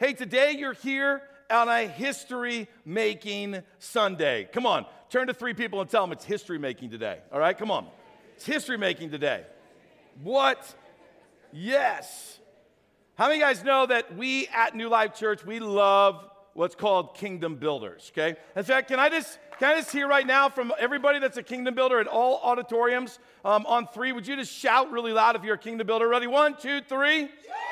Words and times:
Hey, 0.00 0.14
today 0.14 0.52
you're 0.52 0.72
here 0.72 1.20
on 1.50 1.68
a 1.68 1.86
history 1.86 2.68
making 2.86 3.62
Sunday. 3.80 4.48
Come 4.50 4.64
on, 4.64 4.86
turn 5.10 5.26
to 5.26 5.34
three 5.34 5.52
people 5.52 5.82
and 5.82 5.90
tell 5.90 6.02
them 6.02 6.12
it's 6.12 6.24
history 6.24 6.58
making 6.58 6.88
today. 6.88 7.18
All 7.30 7.38
right, 7.38 7.56
come 7.56 7.70
on. 7.70 7.86
It's 8.34 8.46
history 8.46 8.78
making 8.78 9.10
today. 9.10 9.44
What? 10.22 10.74
Yes. 11.52 12.38
How 13.16 13.28
many 13.28 13.40
guys 13.40 13.62
know 13.62 13.84
that 13.84 14.16
we 14.16 14.48
at 14.48 14.74
New 14.74 14.88
Life 14.88 15.16
Church, 15.16 15.44
we 15.44 15.60
love 15.60 16.24
what's 16.54 16.74
called 16.74 17.14
kingdom 17.14 17.56
builders, 17.56 18.10
okay? 18.14 18.38
In 18.56 18.64
fact, 18.64 18.88
can 18.88 18.98
I 18.98 19.10
just 19.10 19.38
can 19.58 19.74
I 19.74 19.80
just 19.80 19.92
hear 19.92 20.08
right 20.08 20.26
now 20.26 20.48
from 20.48 20.72
everybody 20.78 21.18
that's 21.18 21.36
a 21.36 21.42
kingdom 21.42 21.74
builder 21.74 22.00
at 22.00 22.06
all 22.06 22.40
auditoriums 22.42 23.18
um, 23.44 23.66
on 23.66 23.86
three? 23.88 24.12
Would 24.12 24.26
you 24.26 24.36
just 24.36 24.50
shout 24.50 24.90
really 24.92 25.12
loud 25.12 25.36
if 25.36 25.44
you're 25.44 25.56
a 25.56 25.58
kingdom 25.58 25.86
builder? 25.86 26.08
Ready? 26.08 26.26
One, 26.26 26.56
two, 26.56 26.80
three. 26.88 27.20
Yeah! 27.20 27.69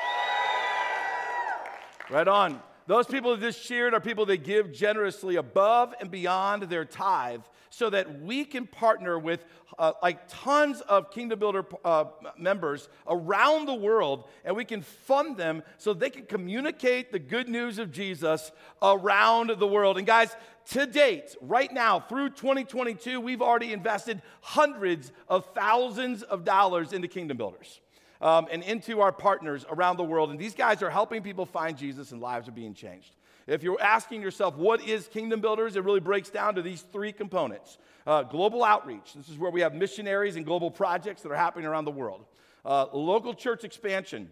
Right 2.09 2.27
on. 2.27 2.59
Those 2.87 3.05
people 3.05 3.35
that 3.35 3.41
just 3.41 3.63
cheered 3.63 3.93
are 3.93 3.99
people 3.99 4.25
that 4.25 4.43
give 4.43 4.73
generously 4.73 5.35
above 5.35 5.93
and 6.01 6.09
beyond 6.09 6.63
their 6.63 6.83
tithe 6.85 7.43
so 7.69 7.87
that 7.91 8.21
we 8.21 8.43
can 8.45 8.65
partner 8.65 9.19
with 9.19 9.45
uh, 9.77 9.93
like 10.01 10.21
tons 10.27 10.81
of 10.81 11.11
Kingdom 11.11 11.37
Builder 11.37 11.63
uh, 11.85 12.05
members 12.35 12.89
around 13.07 13.67
the 13.67 13.75
world 13.75 14.27
and 14.43 14.55
we 14.55 14.65
can 14.65 14.81
fund 14.81 15.37
them 15.37 15.61
so 15.77 15.93
they 15.93 16.09
can 16.09 16.25
communicate 16.25 17.11
the 17.11 17.19
good 17.19 17.47
news 17.47 17.77
of 17.77 17.91
Jesus 17.91 18.51
around 18.81 19.51
the 19.59 19.67
world. 19.67 19.99
And 19.99 20.07
guys, 20.07 20.35
to 20.71 20.87
date, 20.87 21.35
right 21.41 21.71
now, 21.71 21.99
through 21.99 22.29
2022, 22.29 23.21
we've 23.21 23.43
already 23.43 23.71
invested 23.71 24.23
hundreds 24.41 25.11
of 25.27 25.45
thousands 25.53 26.23
of 26.23 26.43
dollars 26.43 26.91
into 26.91 27.07
Kingdom 27.07 27.37
Builders 27.37 27.79
um, 28.21 28.47
and 28.51 28.63
into 28.63 29.01
our 29.01 29.11
partners 29.11 29.65
around 29.69 29.97
the 29.97 30.03
world. 30.03 30.29
And 30.29 30.39
these 30.39 30.55
guys 30.55 30.81
are 30.81 30.89
helping 30.89 31.21
people 31.21 31.45
find 31.45 31.77
Jesus 31.77 32.11
and 32.11 32.21
lives 32.21 32.47
are 32.47 32.53
being 32.53 32.73
changed. 32.73 33.15
If 33.47 33.63
you're 33.63 33.81
asking 33.81 34.21
yourself, 34.21 34.55
what 34.57 34.81
is 34.81 35.07
Kingdom 35.07 35.41
Builders? 35.41 35.75
It 35.75 35.83
really 35.83 35.99
breaks 35.99 36.29
down 36.29 36.55
to 36.55 36.61
these 36.61 36.81
three 36.81 37.11
components 37.11 37.77
uh, 38.05 38.23
global 38.23 38.63
outreach. 38.63 39.13
This 39.13 39.29
is 39.29 39.37
where 39.37 39.51
we 39.51 39.61
have 39.61 39.73
missionaries 39.73 40.35
and 40.35 40.45
global 40.45 40.71
projects 40.71 41.21
that 41.23 41.31
are 41.31 41.35
happening 41.35 41.65
around 41.65 41.85
the 41.85 41.91
world, 41.91 42.25
uh, 42.65 42.85
local 42.93 43.33
church 43.33 43.63
expansion. 43.63 44.29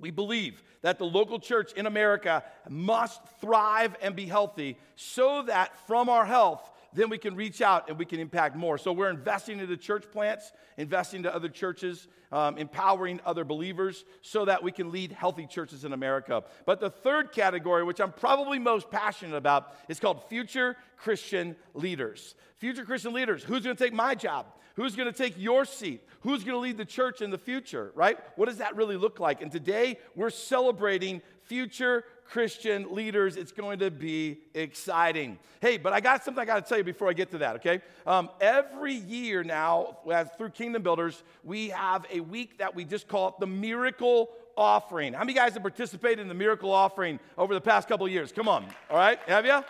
We 0.00 0.10
believe 0.10 0.62
that 0.82 0.98
the 0.98 1.04
local 1.04 1.38
church 1.38 1.72
in 1.74 1.86
America 1.86 2.42
must 2.68 3.20
thrive 3.40 3.96
and 4.02 4.14
be 4.14 4.26
healthy 4.26 4.76
so 4.96 5.42
that 5.42 5.76
from 5.86 6.08
our 6.08 6.24
health, 6.26 6.70
then 6.94 7.10
we 7.10 7.18
can 7.18 7.34
reach 7.34 7.60
out 7.60 7.88
and 7.88 7.98
we 7.98 8.04
can 8.04 8.20
impact 8.20 8.56
more. 8.56 8.78
So 8.78 8.92
we're 8.92 9.10
investing 9.10 9.58
into 9.58 9.76
church 9.76 10.04
plants, 10.10 10.52
investing 10.76 11.18
into 11.18 11.34
other 11.34 11.48
churches, 11.48 12.08
um, 12.32 12.56
empowering 12.56 13.20
other 13.26 13.44
believers 13.44 14.04
so 14.22 14.44
that 14.44 14.62
we 14.62 14.72
can 14.72 14.90
lead 14.90 15.12
healthy 15.12 15.46
churches 15.46 15.84
in 15.84 15.92
America. 15.92 16.44
But 16.66 16.80
the 16.80 16.90
third 16.90 17.32
category, 17.32 17.84
which 17.84 18.00
I'm 18.00 18.12
probably 18.12 18.58
most 18.58 18.90
passionate 18.90 19.36
about, 19.36 19.74
is 19.88 20.00
called 20.00 20.28
future 20.28 20.76
Christian 20.96 21.56
leaders. 21.74 22.34
Future 22.58 22.84
Christian 22.84 23.12
leaders. 23.12 23.42
Who's 23.42 23.64
going 23.64 23.76
to 23.76 23.84
take 23.84 23.92
my 23.92 24.14
job? 24.14 24.46
Who's 24.74 24.96
going 24.96 25.12
to 25.12 25.16
take 25.16 25.34
your 25.38 25.64
seat? 25.64 26.02
Who's 26.20 26.42
going 26.42 26.56
to 26.56 26.60
lead 26.60 26.76
the 26.76 26.84
church 26.84 27.22
in 27.22 27.30
the 27.30 27.38
future, 27.38 27.92
right? 27.94 28.18
What 28.36 28.48
does 28.48 28.58
that 28.58 28.74
really 28.74 28.96
look 28.96 29.20
like? 29.20 29.40
And 29.40 29.52
today 29.52 29.98
we're 30.16 30.30
celebrating 30.30 31.22
future 31.42 32.04
Christian 32.24 32.94
leaders. 32.94 33.36
It's 33.36 33.52
going 33.52 33.78
to 33.78 33.90
be 33.90 34.38
exciting. 34.54 35.38
Hey, 35.60 35.76
but 35.76 35.92
I 35.92 36.00
got 36.00 36.24
something 36.24 36.42
I 36.42 36.44
got 36.44 36.64
to 36.64 36.68
tell 36.68 36.78
you 36.78 36.84
before 36.84 37.08
I 37.08 37.12
get 37.12 37.30
to 37.32 37.38
that, 37.38 37.56
okay? 37.56 37.80
Um, 38.06 38.30
every 38.40 38.94
year 38.94 39.44
now, 39.44 39.98
as 40.12 40.28
through 40.36 40.50
Kingdom 40.50 40.82
Builders, 40.82 41.22
we 41.42 41.68
have 41.68 42.06
a 42.10 42.20
week 42.20 42.58
that 42.58 42.74
we 42.74 42.84
just 42.84 43.08
call 43.08 43.28
it 43.28 43.34
the 43.40 43.46
Miracle 43.46 44.30
Offering. 44.56 45.12
How 45.12 45.20
many 45.20 45.34
guys 45.34 45.54
have 45.54 45.62
participated 45.62 46.20
in 46.20 46.28
the 46.28 46.34
Miracle 46.34 46.72
Offering 46.72 47.18
over 47.36 47.54
the 47.54 47.60
past 47.60 47.88
couple 47.88 48.06
of 48.06 48.12
years? 48.12 48.32
Come 48.32 48.48
on, 48.48 48.66
all 48.90 48.96
right? 48.96 49.18
Have 49.26 49.46
you? 49.46 49.62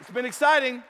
It's 0.00 0.10
been 0.10 0.24
exciting. 0.24 0.82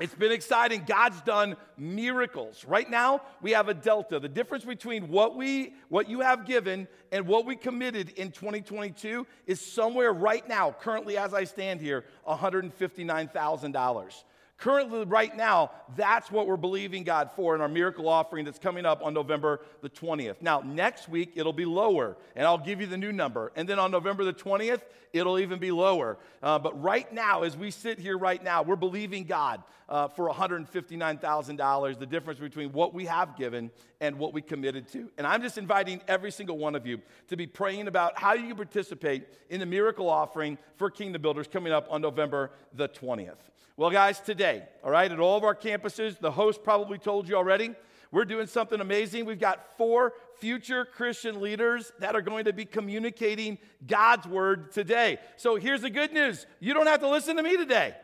It's 0.00 0.14
been 0.14 0.32
exciting. 0.32 0.84
God's 0.86 1.20
done 1.20 1.56
miracles. 1.76 2.64
Right 2.66 2.88
now, 2.88 3.20
we 3.42 3.50
have 3.50 3.68
a 3.68 3.74
delta. 3.74 4.18
The 4.18 4.28
difference 4.28 4.64
between 4.64 5.08
what 5.08 5.36
we 5.36 5.74
what 5.88 6.08
you 6.08 6.20
have 6.20 6.46
given 6.46 6.88
and 7.10 7.26
what 7.26 7.44
we 7.44 7.56
committed 7.56 8.08
in 8.10 8.32
2022 8.32 9.26
is 9.46 9.60
somewhere 9.60 10.12
right 10.12 10.48
now, 10.48 10.74
currently 10.80 11.18
as 11.18 11.34
I 11.34 11.44
stand 11.44 11.80
here, 11.80 12.06
$159,000. 12.26 14.24
Currently, 14.62 15.06
right 15.06 15.36
now, 15.36 15.72
that's 15.96 16.30
what 16.30 16.46
we're 16.46 16.56
believing 16.56 17.02
God 17.02 17.32
for 17.34 17.56
in 17.56 17.60
our 17.60 17.68
miracle 17.68 18.08
offering 18.08 18.44
that's 18.44 18.60
coming 18.60 18.86
up 18.86 19.04
on 19.04 19.12
November 19.12 19.60
the 19.80 19.90
20th. 19.90 20.36
Now, 20.40 20.60
next 20.60 21.08
week, 21.08 21.32
it'll 21.34 21.52
be 21.52 21.64
lower, 21.64 22.16
and 22.36 22.46
I'll 22.46 22.58
give 22.58 22.80
you 22.80 22.86
the 22.86 22.96
new 22.96 23.10
number. 23.10 23.50
And 23.56 23.68
then 23.68 23.80
on 23.80 23.90
November 23.90 24.22
the 24.22 24.32
20th, 24.32 24.82
it'll 25.12 25.40
even 25.40 25.58
be 25.58 25.72
lower. 25.72 26.16
Uh, 26.44 26.60
but 26.60 26.80
right 26.80 27.12
now, 27.12 27.42
as 27.42 27.56
we 27.56 27.72
sit 27.72 27.98
here 27.98 28.16
right 28.16 28.40
now, 28.40 28.62
we're 28.62 28.76
believing 28.76 29.24
God 29.24 29.64
uh, 29.88 30.06
for 30.06 30.30
$159,000, 30.30 31.98
the 31.98 32.06
difference 32.06 32.38
between 32.38 32.70
what 32.70 32.94
we 32.94 33.06
have 33.06 33.36
given 33.36 33.68
and 34.00 34.16
what 34.16 34.32
we 34.32 34.42
committed 34.42 34.86
to. 34.92 35.10
And 35.18 35.26
I'm 35.26 35.42
just 35.42 35.58
inviting 35.58 36.00
every 36.06 36.30
single 36.30 36.56
one 36.56 36.76
of 36.76 36.86
you 36.86 37.00
to 37.30 37.36
be 37.36 37.48
praying 37.48 37.88
about 37.88 38.16
how 38.16 38.34
you 38.34 38.54
participate 38.54 39.26
in 39.50 39.58
the 39.58 39.66
miracle 39.66 40.08
offering 40.08 40.56
for 40.76 40.88
Kingdom 40.88 41.20
Builders 41.20 41.48
coming 41.48 41.72
up 41.72 41.88
on 41.90 42.00
November 42.00 42.52
the 42.72 42.88
20th. 42.88 43.38
Well, 43.74 43.88
guys, 43.88 44.20
today, 44.20 44.51
all 44.82 44.90
right, 44.90 45.10
at 45.10 45.20
all 45.20 45.36
of 45.36 45.44
our 45.44 45.54
campuses, 45.54 46.18
the 46.18 46.30
host 46.30 46.62
probably 46.62 46.98
told 46.98 47.28
you 47.28 47.36
already, 47.36 47.74
we're 48.10 48.26
doing 48.26 48.46
something 48.46 48.80
amazing. 48.80 49.24
We've 49.24 49.40
got 49.40 49.76
four 49.78 50.12
future 50.36 50.84
Christian 50.84 51.40
leaders 51.40 51.92
that 51.98 52.14
are 52.14 52.20
going 52.20 52.44
to 52.44 52.52
be 52.52 52.66
communicating 52.66 53.58
God's 53.86 54.26
word 54.26 54.70
today. 54.72 55.18
So 55.36 55.56
here's 55.56 55.80
the 55.80 55.90
good 55.90 56.12
news 56.12 56.46
you 56.60 56.74
don't 56.74 56.86
have 56.86 57.00
to 57.00 57.08
listen 57.08 57.36
to 57.36 57.42
me 57.42 57.56
today. 57.56 57.94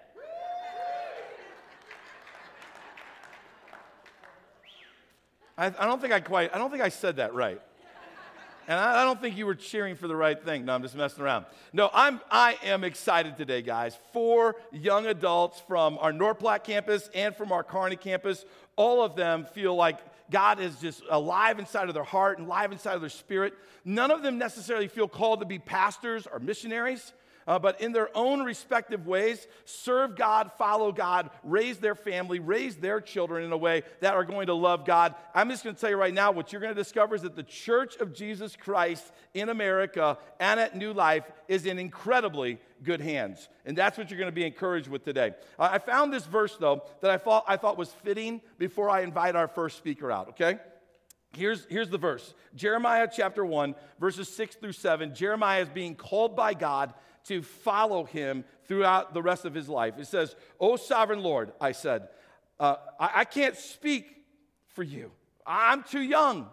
I, 5.59 5.66
I 5.66 5.86
don't 5.86 6.00
think 6.00 6.12
I 6.12 6.20
quite, 6.20 6.54
I 6.54 6.59
don't 6.59 6.70
think 6.70 6.82
I 6.82 6.88
said 6.88 7.16
that 7.16 7.34
right. 7.34 7.60
And 8.69 8.79
I, 8.79 9.01
I, 9.01 9.05
don't 9.05 9.19
think 9.19 9.39
you 9.39 9.47
were 9.47 9.55
cheering 9.55 9.97
for 9.97 10.06
the 10.09 10.15
right 10.15 10.41
thing. 10.41 10.67
No, 10.67 10.75
I'm 10.75 10.83
just 10.83 10.95
messing 10.95 11.25
around. 11.25 11.47
No, 11.73 11.89
I'm, 11.93 12.21
I 12.31 12.59
am 12.62 12.84
excited 12.84 13.39
today, 13.39 13.62
guys. 13.62 13.99
Four 14.12 14.56
young 14.71 15.06
adults 15.06 15.61
from 15.67 15.97
our 15.99 16.12
North 16.12 16.39
Platte 16.39 16.65
campus 16.65 17.09
and 17.15 17.34
from 17.34 17.51
our 17.51 17.65
Kearney 17.65 17.97
campus, 17.97 18.45
all 18.77 19.03
of 19.03 19.17
them 19.17 19.47
feel 19.47 19.75
like 19.75 19.99
God 20.31 20.61
is 20.61 20.77
just 20.81 21.03
alive 21.09 21.59
inside 21.59 21.89
of 21.89 21.95
their 21.95 22.05
heart 22.05 22.39
and 22.39 22.47
alive 22.47 22.71
inside 22.71 22.95
of 22.95 23.01
their 23.01 23.09
spirit. 23.09 23.55
None 23.87 24.11
of 24.11 24.23
them 24.23 24.37
necessarily 24.37 24.87
feel 24.87 25.09
called 25.09 25.41
to 25.41 25.47
be 25.47 25.59
pastors 25.59 26.27
or 26.31 26.39
missionaries 26.39 27.15
uh, 27.48 27.59
but 27.59 27.81
in 27.81 27.92
their 27.92 28.14
own 28.14 28.42
respective 28.42 29.06
ways, 29.06 29.48
serve 29.64 30.14
God, 30.14 30.53
follow 30.59 30.92
God, 30.92 31.31
raise 31.42 31.78
their 31.78 31.94
family, 31.94 32.41
raise 32.41 32.76
their 32.76 33.00
children 33.00 33.42
in 33.42 33.50
a 33.50 33.56
way 33.56 33.84
that 34.00 34.12
are 34.12 34.22
going 34.22 34.48
to 34.48 34.54
love 34.54 34.84
God. 34.84 35.14
I'm 35.34 35.48
just 35.48 35.64
going 35.64 35.75
to 35.75 35.81
tell 35.81 35.88
you 35.88 35.97
right 35.97 36.12
now 36.12 36.31
what 36.31 36.53
you're 36.53 36.60
going 36.60 36.75
to 36.75 36.81
discover 36.81 37.14
is 37.14 37.22
that 37.22 37.36
the 37.36 37.42
Church 37.42 37.97
of 37.97 38.12
Jesus 38.12 38.54
Christ 38.54 39.10
in 39.32 39.48
America 39.48 40.19
and 40.38 40.60
at 40.60 40.76
New 40.76 40.92
Life 40.92 41.25
is 41.48 41.64
in 41.64 41.78
incredibly 41.78 42.59
good 42.82 43.00
hands. 43.00 43.48
And 43.65 43.76
that's 43.76 43.97
what 43.97 44.10
you're 44.10 44.19
going 44.19 44.30
to 44.30 44.32
be 44.32 44.44
encouraged 44.44 44.88
with 44.88 45.03
today. 45.03 45.32
Uh, 45.59 45.70
I 45.72 45.78
found 45.78 46.12
this 46.12 46.26
verse, 46.26 46.54
though, 46.60 46.82
that 47.00 47.10
I 47.10 47.16
thought, 47.16 47.44
I 47.48 47.56
thought 47.56 47.78
was 47.78 47.91
fitting 48.04 48.42
before 48.59 48.91
I 48.91 49.00
invite 49.00 49.36
our 49.36 49.48
first 49.48 49.78
speaker 49.78 50.12
out, 50.12 50.28
okay? 50.30 50.59
Here's, 51.36 51.66
here's 51.69 51.91
the 51.91 51.98
verse 51.98 52.34
Jeremiah 52.54 53.09
chapter 53.10 53.44
1, 53.44 53.75
verses 53.98 54.28
6 54.28 54.56
through 54.56 54.72
7. 54.72 55.15
Jeremiah 55.15 55.62
is 55.62 55.69
being 55.69 55.94
called 55.94 56.36
by 56.36 56.54
God 56.54 56.92
to 57.28 57.43
follow 57.43 58.05
him 58.05 58.44
throughout 58.66 59.15
the 59.15 59.22
rest 59.22 59.44
of 59.44 59.55
his 59.55 59.69
life. 59.69 59.94
It 59.99 60.06
says, 60.06 60.34
O 60.61 60.77
sovereign 60.77 61.22
Lord, 61.22 61.53
I 61.61 61.72
said, 61.72 62.09
uh, 62.61 62.77
I, 62.99 63.11
I 63.16 63.25
can't 63.25 63.56
speak 63.56 64.06
for 64.75 64.83
you. 64.83 65.11
I'm 65.47 65.83
too 65.83 66.00
young 66.00 66.49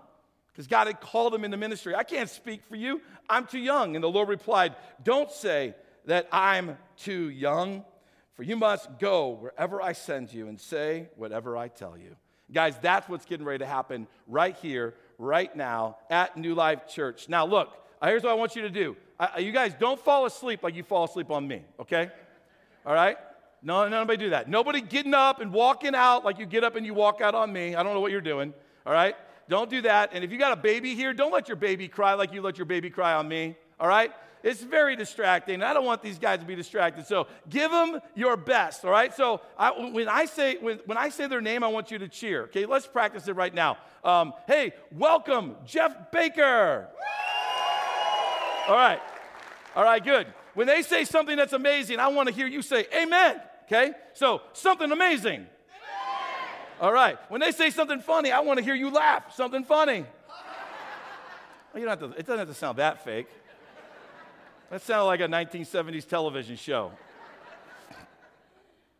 because 0.52 0.68
God 0.68 0.88
had 0.88 1.02
called 1.02 1.36
him 1.36 1.44
into 1.44 1.58
ministry. 1.58 1.96
I 1.96 2.03
can't 2.03 2.30
speak 2.30 2.63
for 2.63 2.75
you. 2.75 3.02
I'm 3.30 3.46
too 3.46 3.59
young. 3.59 3.96
And 3.96 4.03
the 4.03 4.09
Lord 4.09 4.30
replied, 4.30 4.75
Don't 5.03 5.30
say 5.30 5.75
that 6.06 6.28
I'm 6.31 6.77
too 6.98 7.30
young, 7.30 7.83
for 8.36 8.44
you 8.44 8.56
must 8.56 9.00
go 9.00 9.30
wherever 9.31 9.81
I 9.81 9.94
send 9.94 10.33
you 10.33 10.48
and 10.48 10.60
say 10.60 11.10
whatever 11.16 11.57
I 11.57 11.68
tell 11.68 11.98
you. 11.98 12.16
Guys, 12.51 12.77
that's 12.81 13.10
what's 13.10 13.25
getting 13.25 13.45
ready 13.45 13.60
to 13.60 13.66
happen 13.66 14.07
right 14.27 14.56
here, 14.57 14.94
right 15.18 15.54
now 15.56 15.98
at 16.10 16.38
New 16.38 16.54
Life 16.54 16.88
Church. 16.88 17.27
Now, 17.27 17.45
look, 17.45 17.75
here's 18.03 18.24
what 18.24 18.31
I 18.31 18.36
want 18.36 18.56
you 18.56 18.62
to 18.63 18.69
do 18.69 18.95
I, 19.19 19.39
you 19.39 19.51
guys 19.51 19.74
don't 19.80 20.00
fall 20.00 20.25
asleep 20.25 20.63
like 20.63 20.75
you 20.75 20.83
fall 20.83 21.06
asleep 21.06 21.31
on 21.31 21.47
me, 21.47 21.63
okay? 21.80 22.09
All 22.86 22.94
right? 22.94 23.18
No, 23.63 23.88
nobody 23.88 24.18
do 24.18 24.30
that. 24.30 24.50
Nobody 24.50 24.81
getting 24.81 25.13
up 25.13 25.42
and 25.42 25.51
walking 25.51 25.95
out 25.95 26.24
like 26.24 26.38
you 26.38 26.45
get 26.45 26.63
up 26.63 26.75
and 26.75 26.86
you 26.86 26.94
walk 26.94 27.21
out 27.21 27.33
on 27.33 27.51
me. 27.51 27.75
I 27.75 27.81
don't 27.81 27.94
know 27.94 28.01
what 28.01 28.12
you're 28.12 28.21
doing, 28.21 28.53
all 28.86 28.94
right? 28.94 29.15
Don't 29.47 29.69
do 29.69 29.81
that. 29.83 30.12
And 30.13 30.24
if 30.24 30.31
you 30.31 30.38
got 30.38 30.51
a 30.51 30.62
baby 30.62 30.95
here, 30.95 31.13
don't 31.13 31.31
let 31.31 31.47
your 31.47 31.57
baby 31.57 31.88
cry 31.88 32.13
like 32.13 32.33
you 32.33 32.42
let 32.42 32.57
your 32.57 32.65
baby 32.65 32.89
cry 32.89 33.13
on 33.13 33.27
me, 33.27 33.56
all 33.80 33.88
right? 33.88 34.12
It's 34.44 34.62
very 34.62 34.95
distracting. 34.95 35.63
I 35.63 35.74
don't 35.74 35.86
want 35.86 36.03
these 36.03 36.19
guys 36.19 36.39
to 36.39 36.45
be 36.45 36.56
distracted. 36.56 37.07
So 37.07 37.25
give 37.50 37.71
them 37.71 38.00
your 38.13 38.38
best, 38.38 38.86
all 38.86 38.91
right? 38.91 39.12
So 39.15 39.41
I, 39.57 39.71
when, 39.71 40.07
I 40.07 40.25
say, 40.25 40.57
when, 40.57 40.80
when 40.86 41.00
I 41.00 41.09
say 41.09 41.27
their 41.27 41.41
name, 41.41 41.63
I 41.63 41.68
want 41.68 41.89
you 41.89 41.98
to 41.98 42.07
cheer, 42.07 42.44
okay? 42.44 42.68
Let's 42.68 42.86
practice 42.86 43.27
it 43.27 43.36
right 43.36 43.53
now. 43.53 43.77
Um, 44.03 44.33
hey, 44.45 44.74
welcome, 44.91 45.56
Jeff 45.65 46.12
Baker. 46.12 46.89
All 48.67 48.75
right. 48.75 49.00
All 49.75 49.83
right, 49.83 50.03
good. 50.03 50.27
When 50.53 50.67
they 50.67 50.81
say 50.81 51.03
something 51.03 51.35
that's 51.35 51.53
amazing, 51.53 52.00
I 52.00 52.07
want 52.07 52.29
to 52.29 52.33
hear 52.33 52.47
you 52.47 52.62
say 52.62 52.85
amen. 52.95 53.41
Okay? 53.65 53.91
So, 54.13 54.41
something 54.53 54.91
amazing. 54.91 55.41
Amen. 55.41 55.47
All 56.79 56.94
right. 56.94 57.17
When 57.29 57.41
they 57.41 57.51
say 57.51 57.69
something 57.69 58.00
funny, 58.00 58.31
I 58.31 58.39
want 58.39 58.59
to 58.59 58.63
hear 58.63 58.75
you 58.75 58.89
laugh. 58.89 59.35
Something 59.35 59.63
funny. 59.63 60.06
you 61.75 61.81
don't 61.81 61.89
have 61.89 62.00
to, 62.00 62.06
it 62.17 62.25
doesn't 62.25 62.39
have 62.39 62.47
to 62.47 62.53
sound 62.53 62.77
that 62.77 63.03
fake. 63.03 63.27
That 64.71 64.81
sounded 64.81 65.06
like 65.06 65.19
a 65.19 65.27
1970s 65.27 66.07
television 66.07 66.56
show. 66.56 66.91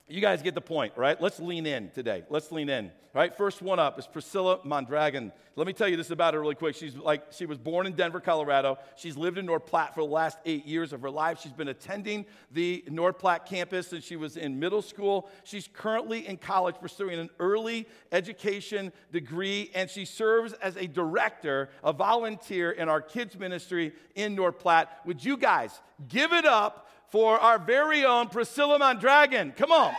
You 0.08 0.22
guys 0.22 0.44
get 0.44 0.54
the 0.54 0.62
point, 0.62 0.94
right? 0.96 1.20
Let's 1.20 1.40
lean 1.40 1.66
in 1.66 1.90
today. 1.90 2.24
Let's 2.30 2.52
lean 2.52 2.70
in. 2.70 2.92
Right? 3.16 3.36
First 3.36 3.62
one 3.62 3.80
up 3.80 3.98
is 3.98 4.06
Priscilla 4.06 4.60
Mondragon. 4.66 5.32
Let 5.56 5.68
me 5.68 5.72
tell 5.72 5.88
you 5.88 5.96
this 5.96 6.12
about 6.12 6.34
her 6.34 6.42
really 6.42 6.54
quick. 6.54 6.76
She's 6.76 6.98
like 6.98 7.24
she 7.32 7.46
was 7.46 7.58
born 7.58 7.88
in 7.88 7.94
Denver, 7.94 8.20
Colorado. 8.20 8.78
She's 8.98 9.16
lived 9.16 9.38
in 9.38 9.46
North 9.46 9.66
Platte 9.66 9.96
for 9.96 10.02
the 10.02 10.12
last 10.12 10.38
eight 10.46 10.66
years 10.66 10.92
of 10.92 11.02
her 11.02 11.10
life. 11.10 11.40
She's 11.42 11.54
been 11.54 11.70
attending 11.70 12.26
the 12.52 12.84
North 12.90 13.18
Platte 13.18 13.46
campus 13.46 13.88
since 13.88 14.04
she 14.04 14.18
was 14.18 14.36
in 14.36 14.60
middle 14.60 14.82
school. 14.82 15.30
She's 15.46 15.70
currently 15.72 16.28
in 16.28 16.36
college 16.36 16.76
pursuing 16.82 17.18
an 17.18 17.30
early 17.40 17.88
education 18.12 18.92
degree, 19.14 19.72
and 19.74 19.90
she 19.90 20.04
serves 20.04 20.52
as 20.52 20.76
a 20.76 20.86
director, 20.86 21.70
a 21.86 21.94
volunteer 21.94 22.72
in 22.72 22.90
our 22.90 23.02
kids 23.02 23.40
ministry 23.40 23.94
in 24.16 24.36
North 24.36 24.60
Platte. 24.60 24.90
Would 25.06 25.24
you 25.24 25.38
guys 25.38 25.80
give 26.10 26.34
it 26.34 26.46
up 26.46 26.85
for 27.10 27.40
our 27.40 27.58
very 27.60 28.04
own 28.04 28.30
Priscilla 28.30 28.80
Mondragon. 28.80 29.54
Come 29.56 29.72
on. 29.72 29.94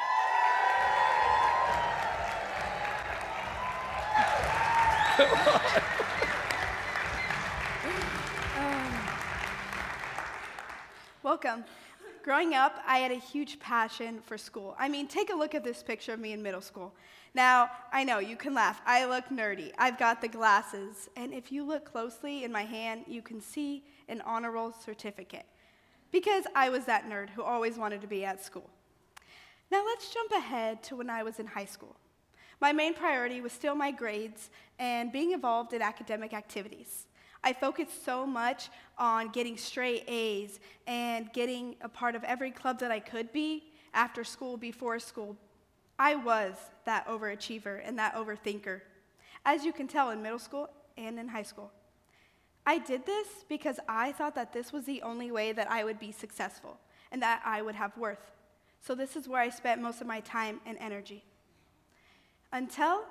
Welcome. 11.23 11.64
Growing 12.23 12.55
up, 12.55 12.82
I 12.87 12.99
had 12.99 13.11
a 13.11 13.14
huge 13.14 13.59
passion 13.61 14.20
for 14.20 14.37
school. 14.37 14.75
I 14.79 14.88
mean, 14.88 15.06
take 15.06 15.31
a 15.32 15.35
look 15.35 15.55
at 15.55 15.64
this 15.64 15.82
picture 15.82 16.12
of 16.12 16.20
me 16.20 16.32
in 16.32 16.43
middle 16.43 16.61
school. 16.61 16.93
Now, 17.35 17.70
I 17.93 18.05
know 18.05 18.19
you 18.19 18.37
can 18.37 18.52
laugh. 18.52 18.81
I 18.85 19.06
look 19.06 19.29
nerdy. 19.29 19.73
I've 19.79 19.99
got 19.99 20.20
the 20.20 20.29
glasses. 20.29 21.09
And 21.17 21.32
if 21.32 21.50
you 21.50 21.64
look 21.64 21.85
closely 21.85 22.44
in 22.44 22.52
my 22.52 22.62
hand, 22.62 23.05
you 23.06 23.23
can 23.23 23.41
see 23.41 23.85
an 24.09 24.20
honor 24.23 24.50
roll 24.50 24.73
certificate 24.73 25.47
because 26.12 26.44
I 26.55 26.69
was 26.70 26.85
that 26.85 27.08
nerd 27.08 27.31
who 27.31 27.43
always 27.43 27.76
wanted 27.76 28.00
to 28.00 28.06
be 28.06 28.25
at 28.25 28.44
school. 28.44 28.70
Now 29.70 29.85
let's 29.85 30.12
jump 30.12 30.32
ahead 30.32 30.82
to 30.85 30.97
when 30.97 31.11
I 31.11 31.23
was 31.23 31.38
in 31.38 31.47
high 31.47 31.64
school. 31.64 31.97
My 32.61 32.73
main 32.73 32.94
priority 32.94 33.41
was 33.41 33.53
still 33.53 33.75
my 33.75 33.91
grades 33.91 34.50
and 34.79 35.12
being 35.12 35.32
involved 35.32 35.73
in 35.73 35.82
academic 35.82 36.32
activities. 36.32 37.06
I 37.44 37.53
focused 37.53 38.05
so 38.05 38.26
much 38.26 38.70
on 38.99 39.29
getting 39.29 39.56
straight 39.56 40.05
A's 40.08 40.58
and 40.87 41.32
getting 41.32 41.76
a 41.81 41.88
part 41.88 42.14
of 42.14 42.25
every 42.25 42.50
club 42.50 42.79
that 42.81 42.91
I 42.91 42.99
could 42.99 43.32
be 43.32 43.73
after 43.93 44.25
school, 44.25 44.56
before 44.56 44.99
school. 44.99 45.37
I 45.99 46.14
was 46.14 46.55
that 46.85 47.06
overachiever 47.06 47.81
and 47.85 47.99
that 47.99 48.14
overthinker, 48.14 48.81
as 49.44 49.64
you 49.64 49.73
can 49.73 49.87
tell 49.87 50.11
in 50.11 50.23
middle 50.23 50.38
school 50.38 50.69
and 50.97 51.19
in 51.19 51.29
high 51.29 51.43
school. 51.43 51.70
I 52.66 52.78
did 52.78 53.06
this 53.06 53.28
because 53.48 53.78
I 53.88 54.10
thought 54.12 54.34
that 54.34 54.52
this 54.52 54.72
was 54.72 54.84
the 54.84 55.00
only 55.02 55.30
way 55.30 55.52
that 55.52 55.70
I 55.70 55.84
would 55.84 56.00
be 56.00 56.10
successful 56.10 56.78
and 57.12 57.22
that 57.22 57.40
I 57.44 57.62
would 57.62 57.76
have 57.76 57.96
worth. 57.96 58.32
So, 58.80 58.94
this 58.94 59.16
is 59.16 59.28
where 59.28 59.40
I 59.40 59.48
spent 59.48 59.80
most 59.80 60.00
of 60.00 60.06
my 60.06 60.20
time 60.20 60.60
and 60.66 60.76
energy. 60.78 61.24
Until 62.52 63.04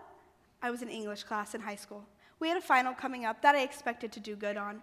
I 0.62 0.72
was 0.72 0.82
in 0.82 0.90
English 0.90 1.24
class 1.24 1.56
in 1.56 1.62
high 1.62 1.76
school. 1.76 2.04
We 2.40 2.50
had 2.50 2.58
a 2.58 2.62
final 2.62 2.94
coming 2.94 3.26
up 3.26 3.42
that 3.42 3.56
I 3.56 3.62
expected 3.64 4.12
to 4.14 4.20
do 4.20 4.36
good 4.36 4.58
on. 4.58 4.82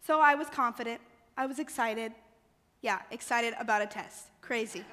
So, 0.00 0.20
I 0.20 0.34
was 0.34 0.48
confident, 0.48 1.00
I 1.36 1.46
was 1.46 1.58
excited. 1.58 2.12
Yeah, 2.80 3.00
excited 3.10 3.54
about 3.58 3.82
a 3.82 3.86
test. 3.86 4.26
Crazy. 4.40 4.84